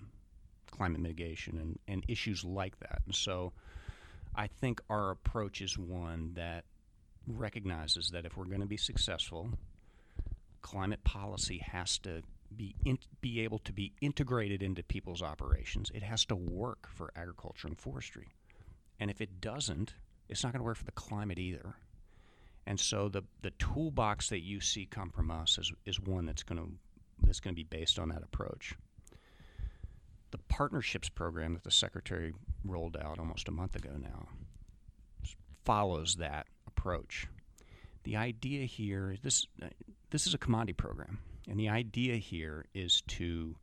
climate 0.71 1.00
mitigation 1.00 1.59
and, 1.59 1.79
and 1.87 2.05
issues 2.09 2.45
like 2.45 2.79
that. 2.81 3.02
And 3.07 3.14
so, 3.14 3.52
I 4.35 4.47
think 4.47 4.81
our 4.88 5.11
approach 5.11 5.61
is 5.61 5.76
one 5.76 6.33
that 6.35 6.64
recognizes 7.26 8.09
that 8.11 8.25
if 8.25 8.37
we're 8.37 8.45
going 8.45 8.61
to 8.61 8.67
be 8.67 8.76
successful, 8.76 9.50
climate 10.62 11.05
policy 11.05 11.59
has 11.59 11.99
to 11.99 12.23
be 12.57 12.75
in, 12.85 12.99
be 13.21 13.40
able 13.40 13.59
to 13.61 13.73
be 13.73 13.93
integrated 14.00 14.62
into 14.62 14.83
people's 14.83 15.23
operations. 15.23 15.90
It 15.95 16.02
has 16.02 16.25
to 16.26 16.37
work 16.37 16.88
for 16.88 17.12
agriculture 17.14 17.69
and 17.69 17.79
forestry, 17.79 18.29
and 18.99 19.11
if 19.11 19.21
it 19.21 19.40
doesn't, 19.40 19.95
it's 20.29 20.43
not 20.43 20.52
going 20.52 20.61
to 20.61 20.64
work 20.64 20.79
for 20.79 20.85
the 20.85 20.93
climate 20.93 21.38
either. 21.38 21.75
And 22.67 22.79
so 22.79 23.09
the 23.09 23.23
the 23.43 23.50
toolbox 23.52 24.29
that 24.29 24.40
you 24.40 24.61
see 24.61 24.87
come 24.87 25.11
from 25.11 25.31
us 25.31 25.59
is, 25.59 25.73
is 25.87 26.00
one 26.00 26.26
that's 26.26 26.43
going 26.43 26.61
to 26.61 26.71
that's 27.23 27.40
going 27.40 27.55
to 27.55 27.57
be 27.57 27.64
based 27.64 27.99
on 27.99 28.09
that 28.11 28.23
approach. 28.23 28.75
The 30.31 30.38
partnerships 30.49 31.09
program 31.09 31.55
that 31.55 31.64
the 31.64 31.71
secretary 31.71 32.33
rolled 32.64 32.97
out 32.97 33.19
almost 33.19 33.49
a 33.49 33.52
month 33.52 33.76
ago 33.76 33.90
now 33.99 34.29
follows 35.64 36.17
that 36.17 36.47
approach. 36.67 37.26
The 38.05 38.17
idea 38.17 38.64
here 38.64 39.17
this 39.23 39.47
this 40.11 40.26
is 40.26 40.35
a 40.35 40.38
commodity 40.38 40.73
program, 40.73 41.19
and 41.49 41.59
the 41.59 41.69
idea 41.69 42.17
here 42.17 42.67
is 42.75 43.02
to 43.09 43.57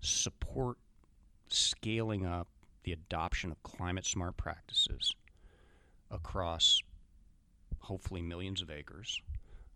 support 0.00 0.78
scaling 1.48 2.26
up 2.26 2.48
the 2.84 2.92
adoption 2.92 3.50
of 3.50 3.62
climate 3.62 4.06
smart 4.06 4.36
practices 4.36 5.14
across 6.10 6.80
hopefully 7.82 8.22
millions 8.22 8.62
of 8.62 8.70
acres 8.70 9.20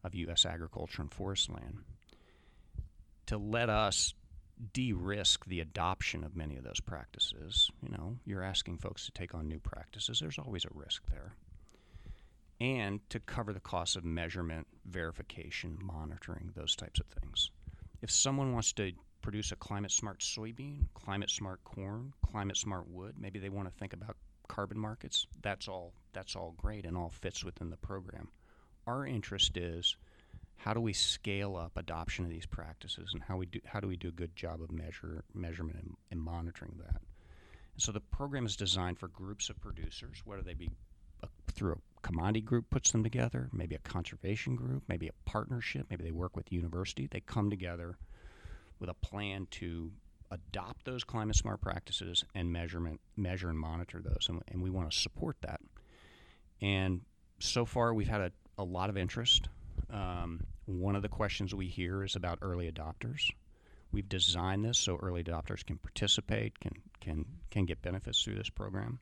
of 0.04 0.14
U.S. 0.14 0.46
agriculture 0.46 1.02
and 1.02 1.12
forest 1.12 1.50
land, 1.50 1.78
to 3.26 3.36
let 3.36 3.68
us 3.68 4.14
de-risk 4.72 5.44
the 5.46 5.60
adoption 5.60 6.24
of 6.24 6.36
many 6.36 6.56
of 6.56 6.64
those 6.64 6.80
practices. 6.80 7.70
You 7.82 7.90
know, 7.90 8.16
you're 8.24 8.42
asking 8.42 8.78
folks 8.78 9.04
to 9.06 9.12
take 9.12 9.34
on 9.34 9.48
new 9.48 9.58
practices. 9.58 10.18
There's 10.20 10.38
always 10.38 10.64
a 10.64 10.70
risk 10.74 11.02
there. 11.10 11.34
And 12.58 13.00
to 13.10 13.20
cover 13.20 13.52
the 13.52 13.60
costs 13.60 13.96
of 13.96 14.04
measurement, 14.04 14.66
verification, 14.86 15.76
monitoring, 15.82 16.52
those 16.54 16.74
types 16.74 17.00
of 17.00 17.06
things. 17.06 17.50
If 18.00 18.10
someone 18.10 18.52
wants 18.52 18.72
to 18.74 18.92
produce 19.20 19.52
a 19.52 19.56
climate 19.56 19.90
smart 19.90 20.20
soybean, 20.20 20.86
climate 20.94 21.30
smart 21.30 21.62
corn, 21.64 22.14
climate 22.24 22.56
smart 22.56 22.88
wood, 22.88 23.16
maybe 23.18 23.38
they 23.38 23.50
want 23.50 23.68
to 23.68 23.78
think 23.78 23.92
about 23.92 24.16
carbon 24.56 24.78
markets, 24.78 25.26
that's 25.42 25.68
all 25.68 25.92
that's 26.14 26.34
all 26.34 26.54
great 26.56 26.86
and 26.86 26.96
all 26.96 27.10
fits 27.10 27.44
within 27.44 27.68
the 27.68 27.76
program. 27.76 28.28
Our 28.86 29.06
interest 29.06 29.58
is 29.58 29.96
how 30.56 30.72
do 30.72 30.80
we 30.80 30.94
scale 30.94 31.56
up 31.56 31.72
adoption 31.76 32.24
of 32.24 32.30
these 32.30 32.46
practices 32.46 33.10
and 33.12 33.22
how 33.22 33.36
we 33.36 33.46
do 33.46 33.60
how 33.66 33.80
do 33.80 33.86
we 33.86 33.96
do 33.96 34.08
a 34.08 34.12
good 34.12 34.34
job 34.34 34.62
of 34.62 34.72
measure 34.72 35.24
measurement 35.34 35.76
and, 35.78 35.94
and 36.10 36.20
monitoring 36.20 36.74
that. 36.78 37.02
And 37.74 37.82
so 37.82 37.92
the 37.92 38.00
program 38.00 38.46
is 38.46 38.56
designed 38.56 38.98
for 38.98 39.08
groups 39.08 39.50
of 39.50 39.60
producers, 39.60 40.22
whether 40.24 40.42
they 40.42 40.54
be 40.54 40.70
a, 41.22 41.28
through 41.52 41.72
a 41.72 42.00
commodity 42.00 42.40
group 42.40 42.70
puts 42.70 42.90
them 42.92 43.04
together, 43.04 43.50
maybe 43.52 43.74
a 43.74 43.80
conservation 43.80 44.56
group, 44.56 44.84
maybe 44.88 45.08
a 45.08 45.30
partnership, 45.30 45.86
maybe 45.90 46.04
they 46.04 46.12
work 46.12 46.34
with 46.34 46.46
the 46.46 46.56
university. 46.56 47.06
They 47.06 47.20
come 47.20 47.50
together 47.50 47.98
with 48.80 48.88
a 48.88 48.94
plan 48.94 49.48
to 49.50 49.92
adopt 50.36 50.84
those 50.84 51.04
climate 51.04 51.36
smart 51.36 51.60
practices 51.60 52.24
and 52.34 52.52
measurement 52.52 53.00
measure 53.16 53.48
and 53.48 53.58
monitor 53.58 54.00
those 54.02 54.26
and, 54.28 54.42
and 54.48 54.62
we 54.62 54.70
want 54.70 54.90
to 54.90 54.96
support 54.96 55.36
that. 55.42 55.60
And 56.60 57.02
so 57.38 57.64
far 57.64 57.92
we've 57.94 58.08
had 58.08 58.20
a, 58.20 58.32
a 58.58 58.64
lot 58.64 58.90
of 58.90 58.96
interest. 58.96 59.48
Um, 59.90 60.44
one 60.64 60.96
of 60.96 61.02
the 61.02 61.08
questions 61.08 61.54
we 61.54 61.66
hear 61.66 62.02
is 62.02 62.16
about 62.16 62.38
early 62.42 62.70
adopters. 62.70 63.30
We've 63.92 64.08
designed 64.08 64.64
this 64.64 64.78
so 64.78 64.96
early 64.96 65.22
adopters 65.22 65.64
can 65.64 65.78
participate 65.78 66.58
can 66.60 66.72
can 67.00 67.24
can 67.50 67.64
get 67.66 67.82
benefits 67.82 68.22
through 68.22 68.34
this 68.34 68.50
program. 68.50 68.98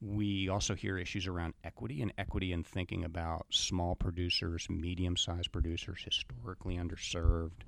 We 0.00 0.48
also 0.48 0.74
hear 0.74 0.96
issues 0.96 1.26
around 1.26 1.54
equity 1.64 2.02
and 2.02 2.12
equity 2.16 2.52
in 2.52 2.62
thinking 2.62 3.04
about 3.04 3.46
small 3.50 3.96
producers 3.96 4.68
medium-sized 4.70 5.50
producers 5.50 6.02
historically 6.04 6.76
underserved. 6.76 7.62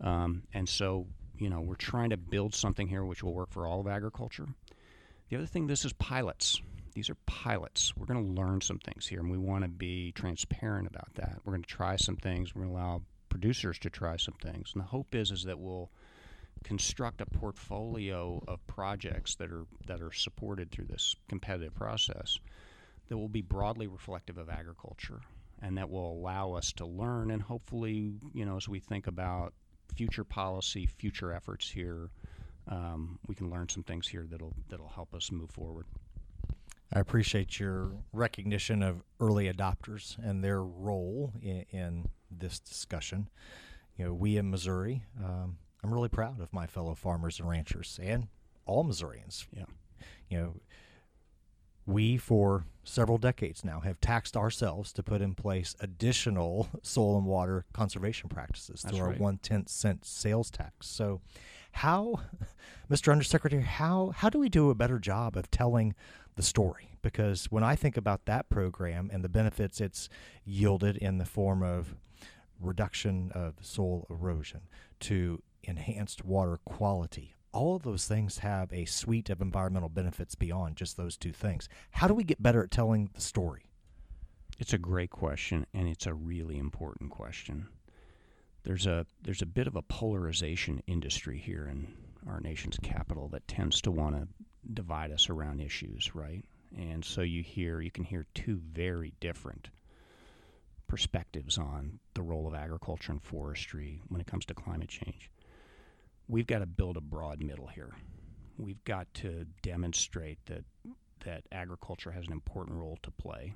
Um, 0.00 0.42
and 0.52 0.68
so 0.68 1.06
you 1.38 1.48
know, 1.48 1.60
we're 1.60 1.74
trying 1.74 2.10
to 2.10 2.16
build 2.16 2.54
something 2.54 2.86
here 2.86 3.04
which 3.04 3.22
will 3.22 3.34
work 3.34 3.50
for 3.50 3.66
all 3.66 3.80
of 3.80 3.86
agriculture. 3.86 4.46
The 5.28 5.36
other 5.36 5.46
thing, 5.46 5.66
this 5.66 5.84
is 5.84 5.92
pilots. 5.94 6.60
These 6.94 7.10
are 7.10 7.16
pilots. 7.26 7.92
We're 7.96 8.06
going 8.06 8.24
to 8.24 8.40
learn 8.40 8.60
some 8.60 8.78
things 8.78 9.06
here, 9.06 9.20
and 9.20 9.30
we 9.30 9.38
want 9.38 9.64
to 9.64 9.68
be 9.68 10.12
transparent 10.12 10.86
about 10.86 11.12
that. 11.14 11.38
We're 11.44 11.52
going 11.52 11.62
to 11.62 11.68
try 11.68 11.96
some 11.96 12.16
things. 12.16 12.54
We're 12.54 12.62
going 12.62 12.74
to 12.74 12.80
allow 12.80 13.02
producers 13.28 13.78
to 13.80 13.90
try 13.90 14.16
some 14.16 14.34
things, 14.40 14.70
and 14.74 14.82
the 14.82 14.86
hope 14.86 15.14
is 15.14 15.32
is 15.32 15.42
that 15.44 15.58
we'll 15.58 15.90
construct 16.62 17.20
a 17.20 17.26
portfolio 17.26 18.42
of 18.46 18.64
projects 18.66 19.34
that 19.36 19.50
are 19.50 19.66
that 19.86 20.00
are 20.00 20.12
supported 20.12 20.70
through 20.70 20.86
this 20.86 21.14
competitive 21.28 21.74
process 21.74 22.38
that 23.08 23.18
will 23.18 23.28
be 23.28 23.42
broadly 23.42 23.86
reflective 23.86 24.38
of 24.38 24.48
agriculture 24.48 25.20
and 25.60 25.76
that 25.76 25.90
will 25.90 26.12
allow 26.12 26.52
us 26.52 26.72
to 26.72 26.86
learn 26.86 27.30
and 27.30 27.42
hopefully 27.42 28.12
you 28.32 28.46
know 28.46 28.56
as 28.56 28.68
we 28.68 28.80
think 28.80 29.06
about 29.06 29.52
future 29.94 30.24
policy, 30.24 30.86
future 30.86 31.32
efforts 31.32 31.70
here, 31.70 32.10
um, 32.68 33.18
we 33.26 33.34
can 33.34 33.50
learn 33.50 33.68
some 33.68 33.82
things 33.82 34.08
here 34.08 34.26
that'll 34.30 34.54
that'll 34.68 34.88
help 34.88 35.14
us 35.14 35.30
move 35.30 35.50
forward. 35.50 35.86
I 36.92 37.00
appreciate 37.00 37.58
your 37.58 37.90
recognition 38.12 38.82
of 38.82 39.02
early 39.20 39.52
adopters 39.52 40.16
and 40.22 40.44
their 40.44 40.62
role 40.62 41.32
in, 41.42 41.64
in 41.70 42.08
this 42.30 42.60
discussion. 42.60 43.28
You 43.96 44.06
know, 44.06 44.14
we 44.14 44.36
in 44.36 44.50
Missouri, 44.50 45.02
um, 45.22 45.58
I'm 45.82 45.92
really 45.92 46.08
proud 46.08 46.40
of 46.40 46.52
my 46.52 46.66
fellow 46.66 46.94
farmers 46.94 47.40
and 47.40 47.48
ranchers 47.48 47.98
and 48.02 48.28
all 48.66 48.84
Missourians. 48.84 49.46
Yeah. 49.52 49.64
You 50.28 50.38
know, 50.38 50.54
we 51.86 52.16
for 52.16 52.64
several 52.82 53.18
decades 53.18 53.64
now 53.64 53.80
have 53.80 54.00
taxed 54.00 54.36
ourselves 54.36 54.92
to 54.92 55.02
put 55.02 55.20
in 55.20 55.34
place 55.34 55.74
additional 55.80 56.68
soil 56.82 57.16
and 57.16 57.26
water 57.26 57.64
conservation 57.72 58.28
practices 58.28 58.82
That's 58.82 58.96
through 58.96 59.06
right. 59.06 59.16
our 59.16 59.22
one 59.22 59.38
tenth 59.38 59.68
cent 59.68 60.04
sales 60.04 60.50
tax. 60.50 60.86
So, 60.86 61.20
How, 61.72 62.20
Mr. 62.90 63.10
Undersecretary, 63.10 63.62
how 63.62 64.12
how 64.16 64.28
do 64.30 64.38
we 64.38 64.48
do 64.48 64.70
a 64.70 64.74
better 64.74 64.98
job 64.98 65.36
of 65.36 65.50
telling 65.50 65.94
the 66.36 66.42
story? 66.42 66.90
Because 67.02 67.46
when 67.46 67.62
I 67.62 67.76
think 67.76 67.96
about 67.96 68.24
that 68.26 68.48
program 68.48 69.10
and 69.12 69.22
the 69.22 69.28
benefits 69.28 69.80
it's 69.80 70.08
yielded 70.44 70.96
in 70.96 71.18
the 71.18 71.26
form 71.26 71.62
of 71.62 71.94
reduction 72.60 73.30
of 73.34 73.54
soil 73.60 74.06
erosion 74.08 74.62
to 75.00 75.42
enhanced 75.64 76.24
water 76.24 76.58
quality, 76.64 77.34
all 77.54 77.76
of 77.76 77.82
those 77.82 78.06
things 78.06 78.38
have 78.38 78.72
a 78.72 78.84
suite 78.84 79.30
of 79.30 79.40
environmental 79.40 79.88
benefits 79.88 80.34
beyond 80.34 80.76
just 80.76 80.96
those 80.96 81.16
two 81.16 81.32
things. 81.32 81.68
How 81.92 82.08
do 82.08 82.14
we 82.14 82.24
get 82.24 82.42
better 82.42 82.64
at 82.64 82.70
telling 82.70 83.08
the 83.14 83.20
story? 83.20 83.62
It's 84.58 84.72
a 84.72 84.78
great 84.78 85.10
question, 85.10 85.66
and 85.72 85.88
it's 85.88 86.06
a 86.06 86.14
really 86.14 86.58
important 86.58 87.10
question. 87.10 87.68
There's 88.64 88.86
a 88.86 89.06
there's 89.22 89.42
a 89.42 89.46
bit 89.46 89.66
of 89.66 89.76
a 89.76 89.82
polarization 89.82 90.82
industry 90.86 91.38
here 91.38 91.66
in 91.66 91.92
our 92.26 92.40
nation's 92.40 92.78
capital 92.82 93.28
that 93.28 93.46
tends 93.46 93.80
to 93.82 93.90
want 93.90 94.16
to 94.16 94.28
divide 94.72 95.12
us 95.12 95.28
around 95.28 95.60
issues, 95.60 96.14
right? 96.14 96.44
And 96.76 97.04
so 97.04 97.20
you 97.20 97.42
hear 97.42 97.80
you 97.80 97.90
can 97.90 98.04
hear 98.04 98.26
two 98.34 98.60
very 98.72 99.12
different 99.20 99.68
perspectives 100.86 101.58
on 101.58 101.98
the 102.14 102.22
role 102.22 102.46
of 102.46 102.54
agriculture 102.54 103.12
and 103.12 103.22
forestry 103.22 104.00
when 104.08 104.20
it 104.20 104.26
comes 104.26 104.44
to 104.46 104.54
climate 104.54 104.88
change. 104.88 105.30
We've 106.28 106.46
got 106.46 106.60
to 106.60 106.66
build 106.66 106.96
a 106.96 107.02
broad 107.02 107.42
middle 107.42 107.66
here. 107.66 107.94
We've 108.56 108.82
got 108.84 109.12
to 109.14 109.46
demonstrate 109.62 110.38
that 110.46 110.64
that 111.24 111.44
agriculture 111.52 112.12
has 112.12 112.26
an 112.26 112.32
important 112.32 112.76
role 112.76 112.98
to 113.02 113.10
play 113.10 113.54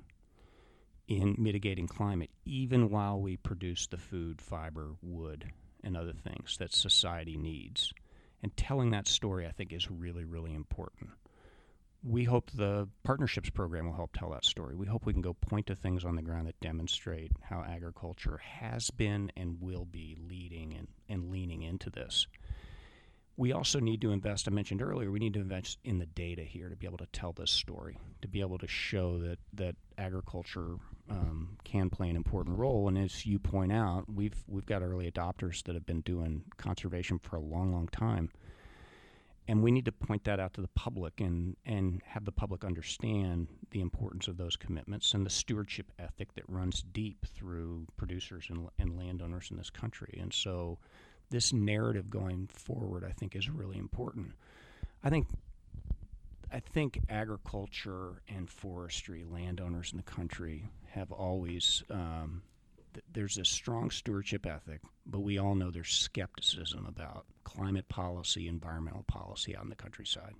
in 1.07 1.35
mitigating 1.37 1.87
climate, 1.87 2.29
even 2.45 2.89
while 2.89 3.19
we 3.19 3.37
produce 3.37 3.87
the 3.87 3.97
food, 3.97 4.41
fiber, 4.41 4.95
wood, 5.01 5.51
and 5.83 5.97
other 5.97 6.13
things 6.13 6.57
that 6.57 6.73
society 6.73 7.37
needs. 7.37 7.93
And 8.43 8.55
telling 8.55 8.91
that 8.91 9.07
story, 9.07 9.45
I 9.45 9.51
think, 9.51 9.73
is 9.73 9.89
really, 9.89 10.23
really 10.23 10.53
important. 10.53 11.09
We 12.03 12.23
hope 12.23 12.51
the 12.51 12.87
partnerships 13.03 13.49
program 13.49 13.87
will 13.87 13.95
help 13.95 14.13
tell 14.13 14.29
that 14.29 14.45
story. 14.45 14.75
We 14.75 14.87
hope 14.87 15.05
we 15.05 15.11
can 15.13 15.21
go 15.21 15.33
point 15.33 15.67
to 15.67 15.75
things 15.75 16.05
on 16.05 16.15
the 16.15 16.21
ground 16.21 16.47
that 16.47 16.59
demonstrate 16.61 17.31
how 17.41 17.63
agriculture 17.67 18.37
has 18.37 18.89
been 18.91 19.31
and 19.35 19.59
will 19.59 19.85
be 19.85 20.15
leading 20.17 20.73
and, 20.73 20.87
and 21.09 21.29
leaning 21.31 21.63
into 21.63 21.89
this 21.89 22.27
we 23.39 23.53
also 23.53 23.79
need 23.79 24.01
to 24.01 24.11
invest. 24.11 24.49
I 24.49 24.51
mentioned 24.51 24.81
earlier, 24.81 25.11
we 25.11 25.19
need 25.19 25.33
to 25.35 25.39
invest 25.39 25.77
in 25.85 25.97
the 25.97 26.05
data 26.07 26.41
here 26.41 26.67
to 26.67 26.75
be 26.75 26.85
able 26.85 26.97
to 26.97 27.07
tell 27.13 27.31
this 27.31 27.49
story, 27.49 27.97
to 28.21 28.27
be 28.27 28.41
able 28.41 28.57
to 28.57 28.67
show 28.67 29.17
that 29.19 29.39
that 29.53 29.75
agriculture 29.97 30.75
um, 31.09 31.57
can 31.63 31.89
play 31.89 32.09
an 32.09 32.17
important 32.17 32.59
role. 32.59 32.89
And 32.89 32.97
as 32.97 33.25
you 33.25 33.39
point 33.39 33.71
out, 33.71 34.03
we've 34.13 34.43
we've 34.49 34.65
got 34.65 34.81
early 34.81 35.09
adopters 35.09 35.63
that 35.63 35.73
have 35.73 35.85
been 35.85 36.01
doing 36.01 36.43
conservation 36.57 37.17
for 37.17 37.37
a 37.37 37.39
long, 37.39 37.71
long 37.71 37.87
time, 37.87 38.29
and 39.47 39.63
we 39.63 39.71
need 39.71 39.85
to 39.85 39.93
point 39.93 40.25
that 40.25 40.41
out 40.41 40.53
to 40.55 40.61
the 40.61 40.67
public 40.75 41.21
and 41.21 41.55
and 41.65 42.01
have 42.05 42.25
the 42.25 42.33
public 42.33 42.65
understand 42.65 43.47
the 43.71 43.79
importance 43.79 44.27
of 44.27 44.35
those 44.35 44.57
commitments 44.57 45.13
and 45.13 45.25
the 45.25 45.29
stewardship 45.29 45.93
ethic 45.97 46.33
that 46.33 46.43
runs 46.49 46.83
deep 46.91 47.25
through 47.33 47.87
producers 47.95 48.47
and, 48.49 48.67
and 48.79 48.97
landowners 48.97 49.49
in 49.49 49.55
this 49.55 49.69
country. 49.69 50.19
And 50.21 50.33
so 50.33 50.77
this 51.29 51.53
narrative 51.53 52.09
going 52.09 52.47
forward, 52.47 53.03
I 53.03 53.11
think, 53.11 53.35
is 53.35 53.49
really 53.49 53.77
important. 53.77 54.33
I 55.03 55.09
think 55.09 55.27
I 56.51 56.59
think 56.59 56.99
agriculture 57.09 58.21
and 58.27 58.49
forestry, 58.49 59.23
landowners 59.23 59.91
in 59.91 59.97
the 59.97 60.03
country, 60.03 60.67
have 60.91 61.11
always 61.11 61.83
um, 61.91 62.41
th- 62.93 63.05
there's 63.13 63.37
a 63.37 63.45
strong 63.45 63.91
stewardship 63.91 64.47
ethic, 64.47 64.81
but 65.05 65.19
we 65.19 65.37
all 65.37 65.53
know 65.53 65.69
there's 65.69 65.91
skepticism 65.91 66.85
about 66.87 67.25
climate 67.43 67.87
policy, 67.87 68.47
environmental 68.47 69.03
policy 69.03 69.55
in 69.61 69.69
the 69.69 69.75
countryside. 69.75 70.33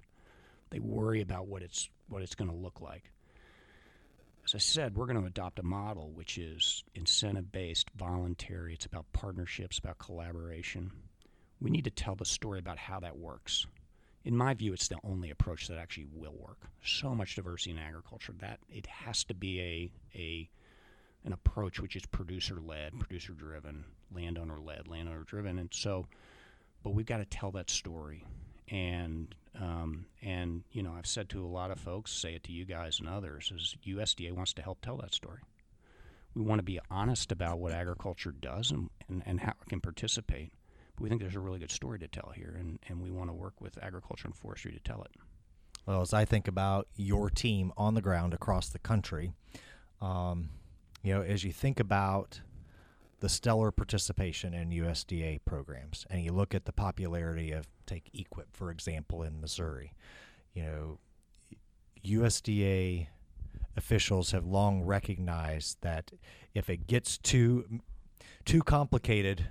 They 0.72 0.80
worry 0.80 1.22
about 1.22 1.48
what 1.48 1.62
it's 1.62 1.90
what 2.08 2.24
it's 2.24 2.36
going 2.36 2.50
to 2.50 2.56
look 2.56 2.82
like 2.82 3.12
as 4.50 4.56
I 4.56 4.58
said, 4.58 4.96
we're 4.96 5.06
going 5.06 5.20
to 5.22 5.28
adopt 5.28 5.60
a 5.60 5.64
model 5.64 6.10
which 6.12 6.40
is 6.40 6.84
incentive 6.96 7.52
based, 7.52 7.92
voluntary. 7.96 8.74
It's 8.74 8.88
about 8.88 9.06
partnerships, 9.14 9.78
about 9.78 10.00
collaboration. 10.00 10.92
We 11.62 11.70
need 11.70 11.84
to 11.84 11.92
tell 11.92 12.16
the 12.16 12.26
story 12.26 12.58
about 12.58 12.80
how 12.80 13.00
that 13.02 13.18
works. 13.18 13.68
In 14.26 14.36
my 14.36 14.56
view, 14.56 14.74
it's 14.74 14.88
the 14.88 14.98
only 15.04 15.30
approach 15.30 15.68
that 15.68 15.78
actually 15.78 16.08
will 16.12 16.36
work. 16.36 16.58
So 16.84 17.14
much 17.14 17.36
diversity 17.36 17.72
in 17.72 17.78
agriculture 17.78 18.34
that 18.40 18.60
it 18.70 18.88
has 18.88 19.24
to 19.26 19.36
be 19.36 19.62
a, 19.62 19.92
a 20.18 20.50
an 21.26 21.34
approach 21.34 21.80
which 21.80 21.96
is 21.96 22.06
producer 22.08 22.60
led, 22.60 22.98
producer 22.98 23.34
driven, 23.34 23.86
landowner 24.12 24.60
led, 24.60 24.88
landowner 24.88 25.26
driven, 25.26 25.60
and 25.60 25.70
so. 25.72 26.08
But 26.84 26.96
we've 26.96 27.06
got 27.06 27.18
to 27.18 27.26
tell 27.26 27.52
that 27.52 27.70
story, 27.70 28.26
and 28.68 29.36
um, 29.60 30.06
and 30.22 30.64
you 30.72 30.84
know, 30.84 30.94
I've 30.98 31.08
said 31.08 31.30
to 31.30 31.44
a 31.44 31.48
lot 31.48 31.72
of 31.72 31.80
folks, 31.80 32.12
say 32.12 32.36
it 32.36 32.44
to 32.46 32.52
you 32.52 32.66
guys 32.66 33.00
and 33.00 33.10
others, 33.10 33.52
is 33.54 33.76
USDA 33.86 34.32
wants 34.32 34.54
to 34.54 34.62
help 34.62 34.82
tell 34.82 34.98
that 34.98 35.14
story. 35.14 35.40
We 36.34 36.44
want 36.44 36.60
to 36.60 36.64
be 36.64 36.80
honest 36.90 37.32
about 37.32 37.60
what 37.60 37.74
agriculture 37.74 38.32
does 38.32 38.72
and, 38.72 38.90
and, 39.08 39.24
and 39.26 39.40
how 39.42 39.54
it 39.62 39.70
can 39.70 39.82
participate. 39.82 40.54
But 40.96 41.04
we 41.04 41.10
think 41.10 41.22
there's 41.22 41.36
a 41.36 41.40
really 41.40 41.60
good 41.60 41.72
story 41.72 42.00
to 42.00 42.08
tell 42.08 42.32
here, 42.36 42.56
and, 42.58 42.80
and 42.88 43.02
we 43.02 43.12
want 43.12 43.30
to 43.30 43.34
work 43.34 43.60
with 43.60 43.78
agriculture 43.82 44.28
and 44.28 44.36
forestry 44.36 44.72
to 44.72 44.80
tell 44.80 45.02
it. 45.02 45.12
Well, 45.86 46.02
as 46.02 46.14
I 46.14 46.24
think 46.24 46.48
about 46.48 46.88
your 46.96 47.30
team 47.30 47.74
on 47.76 47.96
the 47.96 48.02
ground 48.02 48.34
across 48.34 48.70
the 48.70 48.80
country, 48.80 49.32
um, 50.02 50.50
you 51.02 51.14
know, 51.14 51.22
as 51.22 51.44
you 51.44 51.52
think 51.52 51.80
about 51.80 52.42
the 53.20 53.30
stellar 53.30 53.72
participation 53.72 54.54
in 54.54 54.70
USDA 54.70 55.40
programs, 55.46 56.06
and 56.10 56.24
you 56.24 56.32
look 56.32 56.56
at 56.56 56.66
the 56.66 56.72
popularity 56.72 57.52
of, 57.52 57.68
take 57.86 58.12
EQIP 58.14 58.46
for 58.54 58.72
example, 58.72 59.24
in 59.24 59.42
Missouri, 59.42 59.94
you 60.54 60.64
know, 60.64 61.00
USDA 62.06 63.08
officials 63.76 64.32
have 64.32 64.46
long 64.46 64.84
recognized 64.84 65.78
that 65.82 66.12
if 66.54 66.70
it 66.70 66.88
gets 66.88 67.18
too 67.18 67.82
too 68.46 68.62
complicated, 68.62 69.48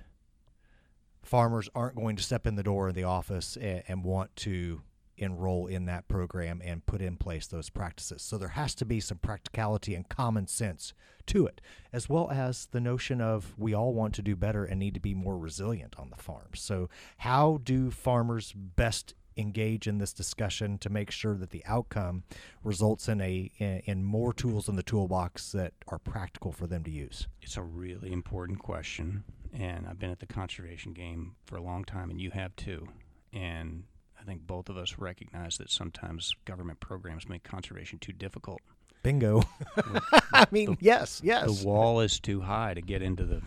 farmers 1.21 1.69
aren't 1.75 1.95
going 1.95 2.15
to 2.15 2.23
step 2.23 2.45
in 2.47 2.55
the 2.55 2.63
door 2.63 2.89
of 2.89 2.95
the 2.95 3.03
office 3.03 3.55
and, 3.55 3.83
and 3.87 4.03
want 4.03 4.35
to 4.35 4.81
enroll 5.19 5.67
in 5.67 5.85
that 5.85 6.07
program 6.07 6.61
and 6.63 6.85
put 6.85 7.01
in 7.01 7.17
place 7.17 7.47
those 7.47 7.69
practices. 7.69 8.21
So 8.21 8.37
there 8.37 8.49
has 8.49 8.73
to 8.75 8.85
be 8.85 8.99
some 8.99 9.17
practicality 9.17 9.95
and 9.95 10.07
common 10.07 10.47
sense 10.47 10.93
to 11.27 11.45
it, 11.45 11.61
as 11.93 12.09
well 12.09 12.29
as 12.31 12.67
the 12.71 12.79
notion 12.79 13.21
of 13.21 13.53
we 13.57 13.73
all 13.73 13.93
want 13.93 14.15
to 14.15 14.21
do 14.21 14.35
better 14.35 14.65
and 14.65 14.79
need 14.79 14.95
to 14.95 14.99
be 14.99 15.13
more 15.13 15.37
resilient 15.37 15.95
on 15.97 16.09
the 16.09 16.21
farm. 16.21 16.49
So, 16.55 16.89
how 17.17 17.59
do 17.63 17.91
farmers 17.91 18.53
best 18.55 19.13
engage 19.37 19.87
in 19.87 19.99
this 19.99 20.11
discussion 20.11 20.77
to 20.79 20.89
make 20.89 21.11
sure 21.11 21.35
that 21.35 21.51
the 21.51 21.63
outcome 21.65 22.23
results 22.63 23.07
in 23.07 23.21
a 23.21 23.51
in, 23.57 23.81
in 23.85 24.03
more 24.03 24.33
tools 24.33 24.67
in 24.67 24.75
the 24.75 24.83
toolbox 24.83 25.51
that 25.51 25.73
are 25.87 25.99
practical 25.99 26.51
for 26.51 26.67
them 26.67 26.83
to 26.83 26.91
use? 26.91 27.27
It's 27.41 27.57
a 27.57 27.63
really 27.63 28.11
important 28.11 28.59
question, 28.59 29.23
and 29.53 29.87
I've 29.87 29.99
been 29.99 30.11
at 30.11 30.19
the 30.19 30.25
conservation 30.25 30.93
game 30.93 31.35
for 31.45 31.55
a 31.55 31.61
long 31.61 31.85
time, 31.85 32.09
and 32.09 32.19
you 32.19 32.31
have 32.31 32.55
too. 32.55 32.87
And 33.31 33.83
think 34.29 34.45
both 34.45 34.69
of 34.69 34.77
us 34.77 34.95
recognize 34.99 35.57
that 35.57 35.71
sometimes 35.71 36.35
government 36.45 36.79
programs 36.79 37.27
make 37.27 37.43
conservation 37.43 37.97
too 37.97 38.13
difficult. 38.13 38.61
Bingo. 39.01 39.41
I 40.33 40.45
mean, 40.51 40.71
the, 40.71 40.77
yes, 40.81 41.19
yes. 41.23 41.61
The 41.61 41.67
wall 41.67 42.01
is 42.01 42.19
too 42.19 42.41
high 42.41 42.75
to 42.75 42.81
get 42.81 43.01
into 43.01 43.25
the 43.25 43.41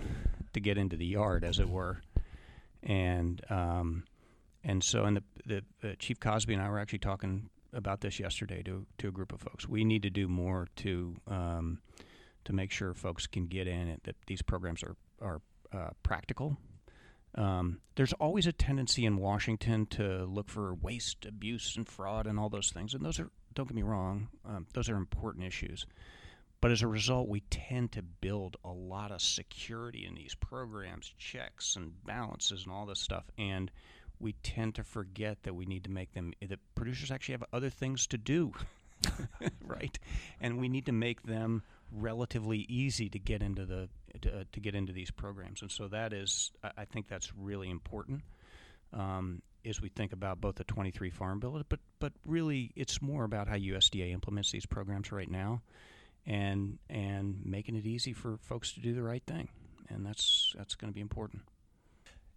to 0.54 0.60
get 0.60 0.76
into 0.76 0.96
the 0.96 1.06
yard, 1.06 1.44
as 1.44 1.60
it 1.60 1.68
were, 1.68 2.02
and 2.82 3.40
um, 3.48 4.04
and 4.64 4.82
so 4.82 5.04
and 5.04 5.18
the, 5.18 5.22
the 5.46 5.90
uh, 5.90 5.94
Chief 5.98 6.18
Cosby 6.18 6.52
and 6.52 6.62
I 6.62 6.68
were 6.68 6.78
actually 6.78 6.98
talking 6.98 7.48
about 7.72 8.00
this 8.00 8.18
yesterday 8.18 8.62
to 8.64 8.84
to 8.98 9.08
a 9.08 9.12
group 9.12 9.32
of 9.32 9.40
folks. 9.40 9.68
We 9.68 9.84
need 9.84 10.02
to 10.02 10.10
do 10.10 10.26
more 10.26 10.66
to 10.76 11.14
um, 11.28 11.78
to 12.44 12.52
make 12.52 12.72
sure 12.72 12.92
folks 12.94 13.28
can 13.28 13.46
get 13.46 13.68
in 13.68 13.88
it. 13.88 14.02
That 14.04 14.16
these 14.26 14.42
programs 14.42 14.82
are 14.82 14.96
are 15.20 15.40
uh, 15.72 15.90
practical 16.02 16.56
um, 17.34 17.80
there's 17.94 18.12
always 18.14 18.46
a 18.46 18.52
tendency 18.52 19.06
in 19.06 19.16
Washington 19.16 19.86
to 19.86 20.24
look 20.24 20.48
for 20.48 20.74
waste, 20.74 21.24
abuse, 21.24 21.76
and 21.76 21.88
fraud, 21.88 22.26
and 22.26 22.38
all 22.38 22.48
those 22.48 22.70
things. 22.70 22.94
And 22.94 23.04
those 23.04 23.18
are, 23.18 23.30
don't 23.54 23.68
get 23.68 23.74
me 23.74 23.82
wrong, 23.82 24.28
um, 24.46 24.66
those 24.74 24.88
are 24.88 24.96
important 24.96 25.46
issues. 25.46 25.86
But 26.60 26.70
as 26.70 26.82
a 26.82 26.86
result, 26.86 27.28
we 27.28 27.40
tend 27.50 27.92
to 27.92 28.02
build 28.02 28.56
a 28.64 28.70
lot 28.70 29.10
of 29.10 29.20
security 29.20 30.06
in 30.06 30.14
these 30.14 30.36
programs, 30.36 31.12
checks 31.18 31.74
and 31.74 31.92
balances, 32.04 32.64
and 32.64 32.72
all 32.72 32.86
this 32.86 33.00
stuff. 33.00 33.24
And 33.36 33.70
we 34.20 34.34
tend 34.44 34.76
to 34.76 34.84
forget 34.84 35.42
that 35.42 35.54
we 35.54 35.66
need 35.66 35.84
to 35.84 35.90
make 35.90 36.12
them, 36.12 36.32
that 36.40 36.60
producers 36.76 37.10
actually 37.10 37.32
have 37.32 37.44
other 37.52 37.68
things 37.68 38.06
to 38.08 38.18
do, 38.18 38.52
right? 39.66 39.98
And 40.40 40.60
we 40.60 40.68
need 40.68 40.86
to 40.86 40.92
make 40.92 41.22
them 41.24 41.64
relatively 41.90 42.58
easy 42.68 43.08
to 43.08 43.18
get 43.18 43.42
into 43.42 43.66
the 43.66 43.88
to, 44.20 44.40
uh, 44.40 44.44
to 44.52 44.60
get 44.60 44.74
into 44.74 44.92
these 44.92 45.10
programs, 45.10 45.62
and 45.62 45.70
so 45.70 45.88
that 45.88 46.12
is 46.12 46.52
I 46.76 46.84
think 46.84 47.08
that's 47.08 47.32
really 47.34 47.70
important 47.70 48.22
um, 48.92 49.42
as 49.64 49.80
we 49.80 49.88
think 49.88 50.12
about 50.12 50.40
both 50.40 50.56
the 50.56 50.64
23 50.64 51.10
Farm 51.10 51.40
Bill, 51.40 51.62
but 51.68 51.80
but 51.98 52.12
really 52.24 52.72
it's 52.76 53.00
more 53.00 53.24
about 53.24 53.48
how 53.48 53.56
USDA 53.56 54.12
implements 54.12 54.50
these 54.50 54.66
programs 54.66 55.12
right 55.12 55.30
now, 55.30 55.62
and 56.26 56.78
and 56.90 57.40
making 57.44 57.76
it 57.76 57.86
easy 57.86 58.12
for 58.12 58.38
folks 58.38 58.72
to 58.72 58.80
do 58.80 58.94
the 58.94 59.02
right 59.02 59.22
thing, 59.26 59.48
and 59.88 60.04
that's 60.04 60.54
that's 60.56 60.74
going 60.74 60.92
to 60.92 60.94
be 60.94 61.00
important. 61.00 61.42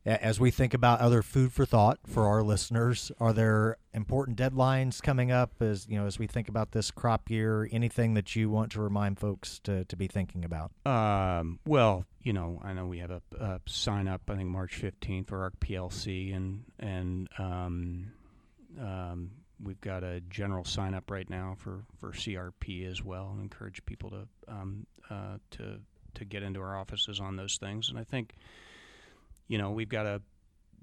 As 0.05 0.39
we 0.39 0.51
think 0.51 0.73
about 0.73 0.99
other 0.99 1.21
food 1.21 1.51
for 1.51 1.65
thought 1.65 1.99
for 2.05 2.27
our 2.27 2.43
listeners, 2.43 3.11
are 3.19 3.33
there 3.33 3.77
important 3.93 4.37
deadlines 4.37 5.01
coming 5.01 5.31
up 5.31 5.61
as 5.61 5.87
you 5.87 5.97
know 5.97 6.05
as 6.05 6.19
we 6.19 6.27
think 6.27 6.47
about 6.47 6.71
this 6.71 6.91
crop 6.91 7.29
year? 7.29 7.67
Anything 7.71 8.13
that 8.13 8.35
you 8.35 8.49
want 8.49 8.71
to 8.73 8.81
remind 8.81 9.19
folks 9.19 9.59
to, 9.63 9.83
to 9.85 9.95
be 9.95 10.07
thinking 10.07 10.45
about? 10.45 10.71
Um, 10.85 11.59
well, 11.65 12.05
you 12.21 12.33
know, 12.33 12.61
I 12.63 12.73
know 12.73 12.85
we 12.85 12.99
have 12.99 13.11
a, 13.11 13.21
a 13.39 13.61
sign 13.65 14.07
up. 14.07 14.21
I 14.29 14.35
think 14.35 14.49
March 14.49 14.75
fifteenth 14.75 15.29
for 15.29 15.41
our 15.41 15.51
PLC, 15.51 16.35
and 16.35 16.63
and 16.79 17.27
um, 17.39 18.11
um, 18.79 19.31
we've 19.63 19.81
got 19.81 20.03
a 20.03 20.21
general 20.21 20.65
sign 20.65 20.93
up 20.93 21.09
right 21.09 21.29
now 21.29 21.55
for, 21.57 21.83
for 21.99 22.11
CRP 22.11 22.89
as 22.89 23.03
well, 23.03 23.29
and 23.31 23.41
encourage 23.41 23.85
people 23.85 24.11
to 24.11 24.27
um, 24.47 24.85
uh, 25.09 25.37
to 25.51 25.79
to 26.13 26.25
get 26.25 26.43
into 26.43 26.61
our 26.61 26.77
offices 26.77 27.19
on 27.19 27.35
those 27.35 27.57
things. 27.57 27.89
And 27.89 27.97
I 27.97 28.03
think 28.03 28.35
you 29.47 29.58
know, 29.58 29.71
we've 29.71 29.89
got 29.89 30.05
a 30.05 30.21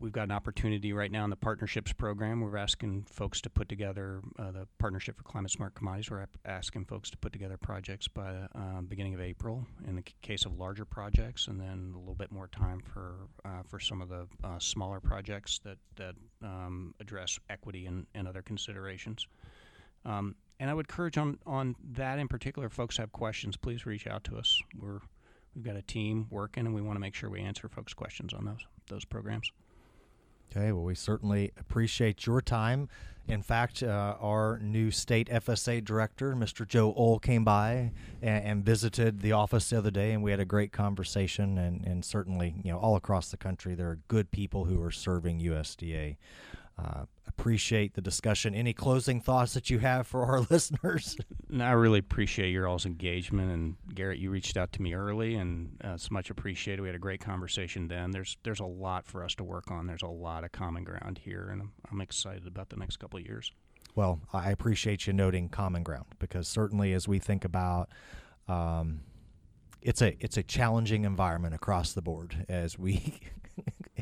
we've 0.02 0.12
got 0.12 0.24
an 0.24 0.32
opportunity 0.32 0.92
right 0.92 1.12
now 1.12 1.22
in 1.24 1.30
the 1.30 1.36
partnerships 1.36 1.92
program. 1.92 2.40
We're 2.40 2.56
asking 2.56 3.04
folks 3.04 3.40
to 3.42 3.50
put 3.50 3.68
together 3.68 4.20
uh, 4.38 4.50
the 4.50 4.66
partnership 4.78 5.16
for 5.16 5.22
climate 5.22 5.52
smart 5.52 5.74
commodities. 5.74 6.10
We're 6.10 6.26
asking 6.44 6.86
folks 6.86 7.08
to 7.10 7.16
put 7.18 7.32
together 7.32 7.56
projects 7.56 8.08
by 8.08 8.32
the 8.32 8.48
uh, 8.58 8.80
beginning 8.82 9.14
of 9.14 9.20
April 9.20 9.64
in 9.86 9.94
the 9.94 10.02
case 10.20 10.44
of 10.44 10.58
larger 10.58 10.84
projects, 10.84 11.46
and 11.46 11.60
then 11.60 11.92
a 11.94 11.98
little 11.98 12.16
bit 12.16 12.32
more 12.32 12.48
time 12.48 12.80
for 12.80 13.28
uh, 13.44 13.62
for 13.68 13.78
some 13.78 14.02
of 14.02 14.08
the 14.08 14.26
uh, 14.44 14.58
smaller 14.58 15.00
projects 15.00 15.60
that 15.60 15.78
that 15.96 16.14
um, 16.42 16.94
address 17.00 17.38
equity 17.48 17.86
and, 17.86 18.06
and 18.14 18.26
other 18.26 18.42
considerations. 18.42 19.26
Um, 20.04 20.34
and 20.58 20.68
I 20.68 20.74
would 20.74 20.86
encourage 20.86 21.16
on 21.16 21.38
on 21.46 21.76
that 21.92 22.18
in 22.18 22.28
particular, 22.28 22.68
folks 22.68 22.96
have 22.96 23.12
questions, 23.12 23.56
please 23.56 23.86
reach 23.86 24.06
out 24.06 24.24
to 24.24 24.36
us. 24.36 24.60
We're 24.78 25.00
we've 25.54 25.64
got 25.64 25.76
a 25.76 25.82
team 25.82 26.26
working, 26.30 26.66
and 26.66 26.74
we 26.74 26.82
want 26.82 26.96
to 26.96 27.00
make 27.00 27.14
sure 27.14 27.30
we 27.30 27.40
answer 27.40 27.68
folks' 27.68 27.94
questions 27.94 28.32
on 28.32 28.44
those 28.44 28.66
those 28.88 29.04
programs. 29.04 29.50
Okay, 30.50 30.72
well, 30.72 30.84
we 30.84 30.94
certainly 30.94 31.52
appreciate 31.58 32.26
your 32.26 32.42
time. 32.42 32.88
In 33.28 33.40
fact, 33.40 33.82
uh, 33.82 34.16
our 34.20 34.58
new 34.58 34.90
state 34.90 35.28
FSA 35.28 35.82
director, 35.84 36.34
Mr. 36.34 36.66
Joe 36.66 36.92
Ohl, 36.94 37.20
came 37.20 37.44
by 37.44 37.92
and, 38.20 38.44
and, 38.44 38.64
visited 38.64 39.20
the 39.20 39.32
office 39.32 39.70
the 39.70 39.78
other 39.78 39.92
day, 39.92 40.12
and 40.12 40.22
we 40.22 40.32
had 40.32 40.40
a 40.40 40.44
great 40.44 40.72
conversation. 40.72 41.56
And, 41.56 41.86
and 41.86 42.04
certainly, 42.04 42.56
you 42.64 42.72
know, 42.72 42.78
all 42.78 42.96
across 42.96 43.30
the 43.30 43.36
country, 43.36 43.74
there 43.74 43.88
are 43.88 44.00
good 44.08 44.30
people 44.32 44.64
who 44.64 44.82
are 44.82 44.90
serving 44.90 45.40
USDA. 45.40 46.16
Uh, 46.78 47.04
appreciate 47.28 47.94
the 47.94 48.00
discussion. 48.00 48.54
Any 48.54 48.72
closing 48.72 49.20
thoughts 49.20 49.54
that 49.54 49.70
you 49.70 49.78
have 49.78 50.06
for 50.06 50.24
our 50.24 50.40
listeners? 50.50 51.16
No, 51.48 51.64
I 51.64 51.72
really 51.72 51.98
appreciate 51.98 52.50
your 52.50 52.66
all's 52.66 52.86
engagement. 52.86 53.52
And 53.52 53.76
Garrett, 53.94 54.18
you 54.18 54.30
reached 54.30 54.56
out 54.56 54.72
to 54.72 54.82
me 54.82 54.94
early, 54.94 55.34
and 55.34 55.78
uh, 55.84 55.90
it's 55.90 56.10
much 56.10 56.30
appreciated. 56.30 56.80
We 56.80 56.88
had 56.88 56.94
a 56.94 57.00
great 57.00 57.20
conversation 57.20 57.88
then. 57.88 58.10
There's 58.10 58.36
there's 58.42 58.60
a 58.60 58.64
lot 58.66 59.06
for 59.06 59.22
us 59.22 59.34
to 59.36 59.44
work 59.44 59.70
on. 59.70 59.86
There's 59.86 60.02
a 60.02 60.08
lot 60.08 60.44
of 60.44 60.52
common 60.52 60.84
ground 60.84 61.18
here, 61.18 61.48
and 61.50 61.60
I'm, 61.60 61.72
I'm 61.90 62.00
excited 62.00 62.46
about 62.46 62.70
the 62.70 62.76
next 62.76 62.96
couple 62.96 63.18
of 63.18 63.26
years. 63.26 63.52
Well, 63.94 64.20
I 64.32 64.50
appreciate 64.50 65.06
you 65.06 65.12
noting 65.12 65.50
common 65.50 65.82
ground 65.82 66.06
because 66.18 66.48
certainly 66.48 66.94
as 66.94 67.06
we 67.06 67.18
think 67.18 67.44
about 67.44 67.90
um, 68.48 69.00
it's 69.82 70.00
a 70.00 70.16
it's 70.20 70.36
a 70.36 70.42
challenging 70.42 71.04
environment 71.04 71.54
across 71.54 71.92
the 71.92 72.02
board 72.02 72.46
as 72.48 72.78
we 72.78 73.20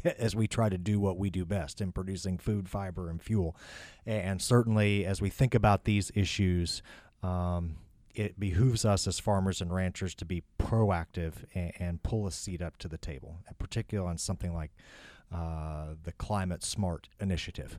as 0.19 0.35
we 0.35 0.47
try 0.47 0.69
to 0.69 0.79
do 0.79 1.01
what 1.01 1.19
we 1.19 1.31
do 1.31 1.45
best 1.45 1.81
in 1.81 1.93
producing 1.93 2.39
food, 2.39 2.69
fiber, 2.69 3.11
and 3.11 3.23
fuel. 3.23 3.57
And 4.07 4.41
certainly, 4.41 5.05
as 5.05 5.21
we 5.21 5.31
think 5.31 5.55
about 5.55 5.85
these 5.85 6.11
issues, 6.15 6.83
um, 7.23 7.77
it 8.15 8.41
behooves 8.41 8.85
us 8.85 9.07
as 9.07 9.21
farmers 9.21 9.61
and 9.61 9.73
ranchers 9.73 10.15
to 10.17 10.25
be 10.25 10.43
proactive 10.59 11.45
and, 11.55 11.73
and, 11.79 12.03
pull 12.03 12.27
a 12.27 12.33
seat 12.33 12.61
up 12.61 12.77
to 12.79 12.89
the 12.89 12.99
table, 12.99 13.39
particularly 13.59 14.11
on 14.11 14.19
something 14.19 14.53
like 14.55 14.73
uh, 15.33 15.95
the 16.03 16.13
Climate 16.13 16.65
Smart 16.65 17.09
Initiative. 17.21 17.79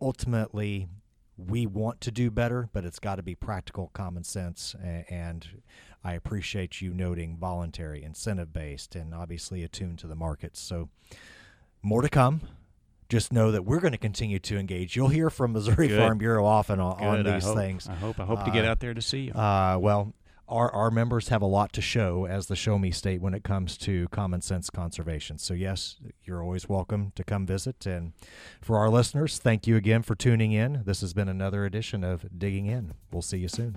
Ultimately, 0.00 0.86
we 1.36 1.66
want 1.66 2.00
to 2.02 2.12
do 2.12 2.30
better, 2.30 2.68
but 2.72 2.84
it's 2.84 3.00
got 3.00 3.16
to 3.16 3.22
be 3.22 3.34
practical, 3.34 3.90
common 3.92 4.22
sense, 4.24 4.76
and, 5.08 5.48
I 6.06 6.12
appreciate 6.12 6.82
you 6.82 6.92
noting 6.92 7.38
voluntary, 7.38 8.02
incentive 8.02 8.52
based, 8.52 8.94
and 8.94 9.14
obviously 9.14 9.64
attuned 9.64 9.98
to 10.00 10.06
the 10.06 10.14
markets. 10.14 10.60
So, 10.60 10.90
more 11.84 12.02
to 12.02 12.08
come. 12.08 12.40
Just 13.08 13.32
know 13.32 13.52
that 13.52 13.64
we're 13.64 13.80
going 13.80 13.92
to 13.92 13.98
continue 13.98 14.38
to 14.40 14.58
engage. 14.58 14.96
You'll 14.96 15.08
hear 15.08 15.28
from 15.28 15.52
Missouri 15.52 15.88
Good. 15.88 15.98
Farm 15.98 16.18
Bureau 16.18 16.44
often 16.46 16.80
on, 16.80 17.04
on 17.04 17.22
these 17.22 17.46
I 17.46 17.54
things. 17.54 17.86
I 17.88 17.94
hope. 17.94 18.18
I 18.18 18.24
hope 18.24 18.40
uh, 18.40 18.44
to 18.46 18.50
get 18.50 18.64
uh, 18.64 18.70
out 18.70 18.80
there 18.80 18.94
to 18.94 19.02
see 19.02 19.26
you. 19.26 19.32
Uh, 19.32 19.76
well, 19.78 20.14
our, 20.48 20.70
our 20.72 20.90
members 20.90 21.28
have 21.28 21.42
a 21.42 21.46
lot 21.46 21.72
to 21.74 21.80
show 21.80 22.26
as 22.26 22.46
the 22.46 22.56
Show 22.56 22.78
Me 22.78 22.90
State 22.90 23.20
when 23.20 23.34
it 23.34 23.44
comes 23.44 23.76
to 23.78 24.08
common 24.08 24.40
sense 24.40 24.70
conservation. 24.70 25.38
So, 25.38 25.54
yes, 25.54 25.96
you're 26.24 26.42
always 26.42 26.68
welcome 26.68 27.12
to 27.14 27.24
come 27.24 27.46
visit. 27.46 27.86
And 27.86 28.12
for 28.60 28.78
our 28.78 28.88
listeners, 28.88 29.38
thank 29.38 29.66
you 29.66 29.76
again 29.76 30.02
for 30.02 30.14
tuning 30.14 30.52
in. 30.52 30.82
This 30.84 31.02
has 31.02 31.12
been 31.12 31.28
another 31.28 31.64
edition 31.64 32.02
of 32.02 32.26
Digging 32.36 32.66
In. 32.66 32.94
We'll 33.12 33.22
see 33.22 33.38
you 33.38 33.48
soon. 33.48 33.76